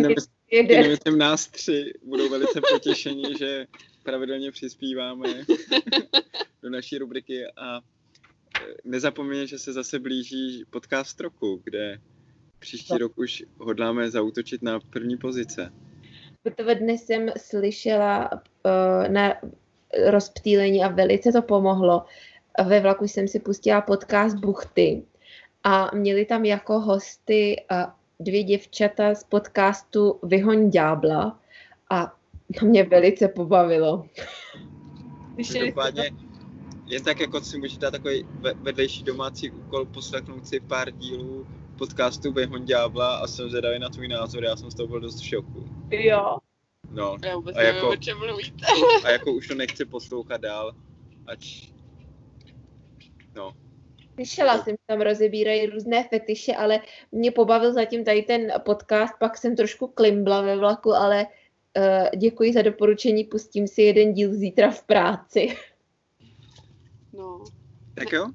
nemyslím 0.53 1.19
nás 1.19 1.49
tři, 1.49 1.93
budou 2.03 2.29
velice 2.29 2.61
potěšeni, 2.73 3.25
že 3.39 3.67
pravidelně 4.03 4.53
přispíváme 4.53 5.29
do 6.63 6.71
naší 6.71 6.99
rubriky 6.99 7.47
a 7.57 7.77
e, 7.77 7.81
nezapomeňte, 8.85 9.47
že 9.47 9.59
se 9.59 9.73
zase 9.73 9.99
blíží 9.99 10.65
podcast 10.71 11.21
roku, 11.21 11.61
kde 11.65 12.01
příští 12.59 12.99
rok 12.99 13.19
už 13.19 13.45
hodláme 13.59 14.11
zautočit 14.11 14.63
na 14.63 14.81
první 14.81 15.17
pozice. 15.17 15.73
Protože 16.43 16.75
dnes 16.75 17.03
jsem 17.03 17.31
slyšela 17.37 18.31
uh, 18.33 19.09
na 19.09 19.35
rozptýlení 20.11 20.85
a 20.85 20.89
velice 20.89 21.33
to 21.33 21.43
pomohlo, 21.43 22.05
ve 22.65 22.81
vlaku 22.81 23.05
jsem 23.05 23.29
si 23.29 23.41
pustila 23.41 23.81
podcast 23.81 24.37
Buchty 24.37 25.03
a 25.65 25.91
měli 25.95 26.25
tam 26.25 26.45
jako 26.45 26.81
hosty 26.81 27.57
dvě 28.21 28.43
děvčata 28.43 29.15
z 29.15 29.25
podcastu 29.25 30.19
Vyhoň 30.23 30.71
ďábla 30.71 31.41
a 31.91 32.15
to 32.61 32.67
mě 32.67 32.85
velice 32.85 33.29
pobavilo. 33.29 34.07
Každopádně 35.37 36.11
jen 36.87 37.03
tak 37.03 37.21
jako 37.21 37.41
si 37.41 37.59
můžete 37.59 37.81
dát 37.81 37.91
takový 37.91 38.27
vedlejší 38.55 39.03
domácí 39.03 39.51
úkol 39.51 39.85
poslechnout 39.85 40.47
si 40.47 40.61
pár 40.61 40.91
dílů 40.91 41.47
podcastu 41.79 42.33
Vyhoň 42.33 42.65
ďábla 42.65 43.17
a 43.17 43.27
jsem 43.27 43.49
zvědavý 43.49 43.79
na 43.79 43.89
tvůj 43.89 44.09
názor, 44.09 44.45
já 44.45 44.57
jsem 44.57 44.71
z 44.71 44.75
toho 44.75 44.87
byl 44.87 45.01
dost 45.01 45.21
v 45.21 45.25
šoku. 45.25 45.69
Jo. 45.91 46.37
No. 46.91 47.17
Já 47.25 47.37
vůbec 47.37 47.57
a 47.57 47.63
jako, 47.63 47.87
nevím, 47.87 47.99
o 47.99 48.03
čem 48.03 48.19
mluvíte. 48.19 48.67
a 49.05 49.11
jako 49.11 49.33
už 49.33 49.49
to 49.49 49.55
nechci 49.55 49.85
poslouchat 49.85 50.41
dál, 50.41 50.75
ať 51.27 51.72
No. 53.35 53.53
Slyšela 54.15 54.65
jsem, 54.65 54.77
tam 54.87 55.01
rozebírají 55.01 55.67
různé 55.67 56.09
fetiše, 56.09 56.57
ale 56.57 56.81
mě 57.13 57.31
pobavil 57.31 57.73
zatím 57.73 58.05
tady 58.05 58.23
ten 58.23 58.53
podcast, 58.65 59.15
pak 59.19 59.39
jsem 59.39 59.57
trošku 59.57 59.87
klimbla 59.87 60.41
ve 60.41 60.57
vlaku, 60.57 60.93
ale 60.93 61.27
uh, 61.27 62.21
děkuji 62.21 62.53
za 62.53 62.63
doporučení, 62.63 63.25
pustím 63.25 63.69
si 63.69 63.83
jeden 63.83 64.13
díl 64.13 64.35
zítra 64.35 64.71
v 64.71 64.83
práci. 64.83 65.57
No. 67.13 67.45
Tak 67.95 68.13
jo? 68.13 68.27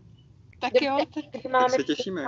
Tak 0.59 0.81
jo. 0.81 0.97
Tak, 1.13 1.23
tak 1.31 1.51
máme 1.51 1.69
se 1.69 1.83
těšíme. 1.83 2.25